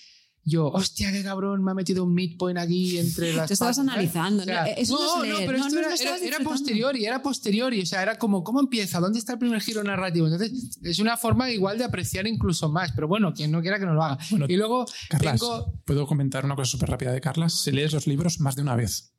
[0.45, 3.93] yo, hostia, qué cabrón, me ha metido un midpoint aquí entre las Te estabas patas",
[3.93, 4.16] ¿sabes?
[4.16, 4.70] analizando, O sea, ¿no?
[4.78, 5.45] Eso no es leer.
[5.45, 6.49] pero No, esto no, era, no era- era disfrutando.
[6.49, 8.99] posteriori, era posteriori, o sea, era como, ¿cómo empieza?
[8.99, 10.26] ¿Dónde está el primer giro narrativo?
[10.28, 13.86] Entonces, es una forma igual de apreciar incluso más, pero bueno, quien no quiera que
[13.86, 14.18] no lo haga.
[14.32, 17.62] Bueno, y luego Carlas, tengo, ¿puedo comentar una cosa súper rápida de Carlas?
[17.62, 19.14] Se lees los libros más de una vez.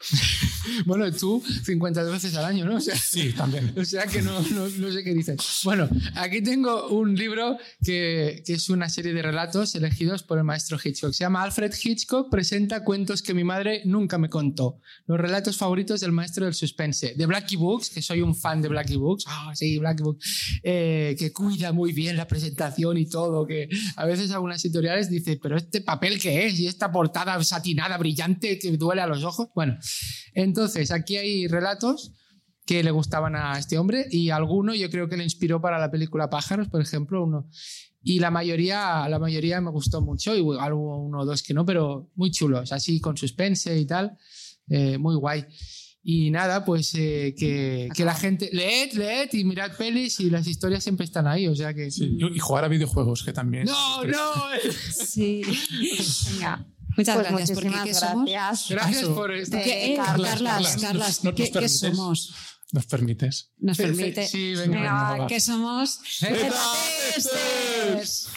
[0.86, 2.76] bueno, tú 50 veces al año, ¿no?
[2.76, 3.72] O sea, Sí, también.
[3.82, 5.36] O sea que no, no, no sé qué dices.
[5.64, 10.44] Bueno, aquí tengo un libro que, que es una serie de relatos elegidos por el
[10.44, 11.12] maestro Hitchcock.
[11.12, 14.78] Se llama Alfred Hitchcock presenta cuentos que mi madre nunca me contó.
[15.06, 17.14] Los relatos favoritos del maestro del suspense.
[17.16, 19.24] De Blackie Books, que soy un fan de Blackie Books.
[19.26, 20.60] Ah, sí, Blackie Books.
[20.62, 23.46] eh, que cuida muy bien la presentación y todo.
[23.46, 26.58] Que a veces algunas editoriales dicen, pero este papel qué es?
[26.60, 29.48] Y esta portada satinada, brillante, que duele a los ojos.
[29.54, 29.76] Bueno,
[30.52, 32.12] entonces aquí hay relatos
[32.66, 35.90] que le gustaban a este hombre y alguno yo creo que le inspiró para la
[35.90, 37.48] película Pájaros, por ejemplo, uno.
[38.02, 41.64] Y la mayoría, la mayoría me gustó mucho, y hubo uno o dos que no,
[41.64, 44.18] pero muy chulos, así con suspense y tal,
[44.68, 45.46] eh, muy guay.
[46.02, 50.46] Y nada, pues eh, que, que la gente, leed, leed y mirad pelis y las
[50.46, 51.90] historias siempre están ahí, o sea que...
[51.90, 53.64] Sí, y jugar a videojuegos, que también.
[53.64, 54.32] No, no.
[54.92, 55.42] Sí.
[56.32, 56.66] Venga.
[56.96, 57.50] Muchas Pues gracias.
[58.68, 59.04] Gracias.
[59.04, 59.56] Por esto.
[59.62, 62.34] ¿Qué- eh, Carlas, Carlas, Carlas, Carlas, ¿no nos ¿qué, somos?
[62.72, 63.50] ¿Nos permites?
[63.58, 64.26] ¿Nos permite?
[64.26, 65.26] Sí, venga, Venga, venga, va.
[65.26, 66.00] ¿qué somos?
[67.14, 68.28] Testers.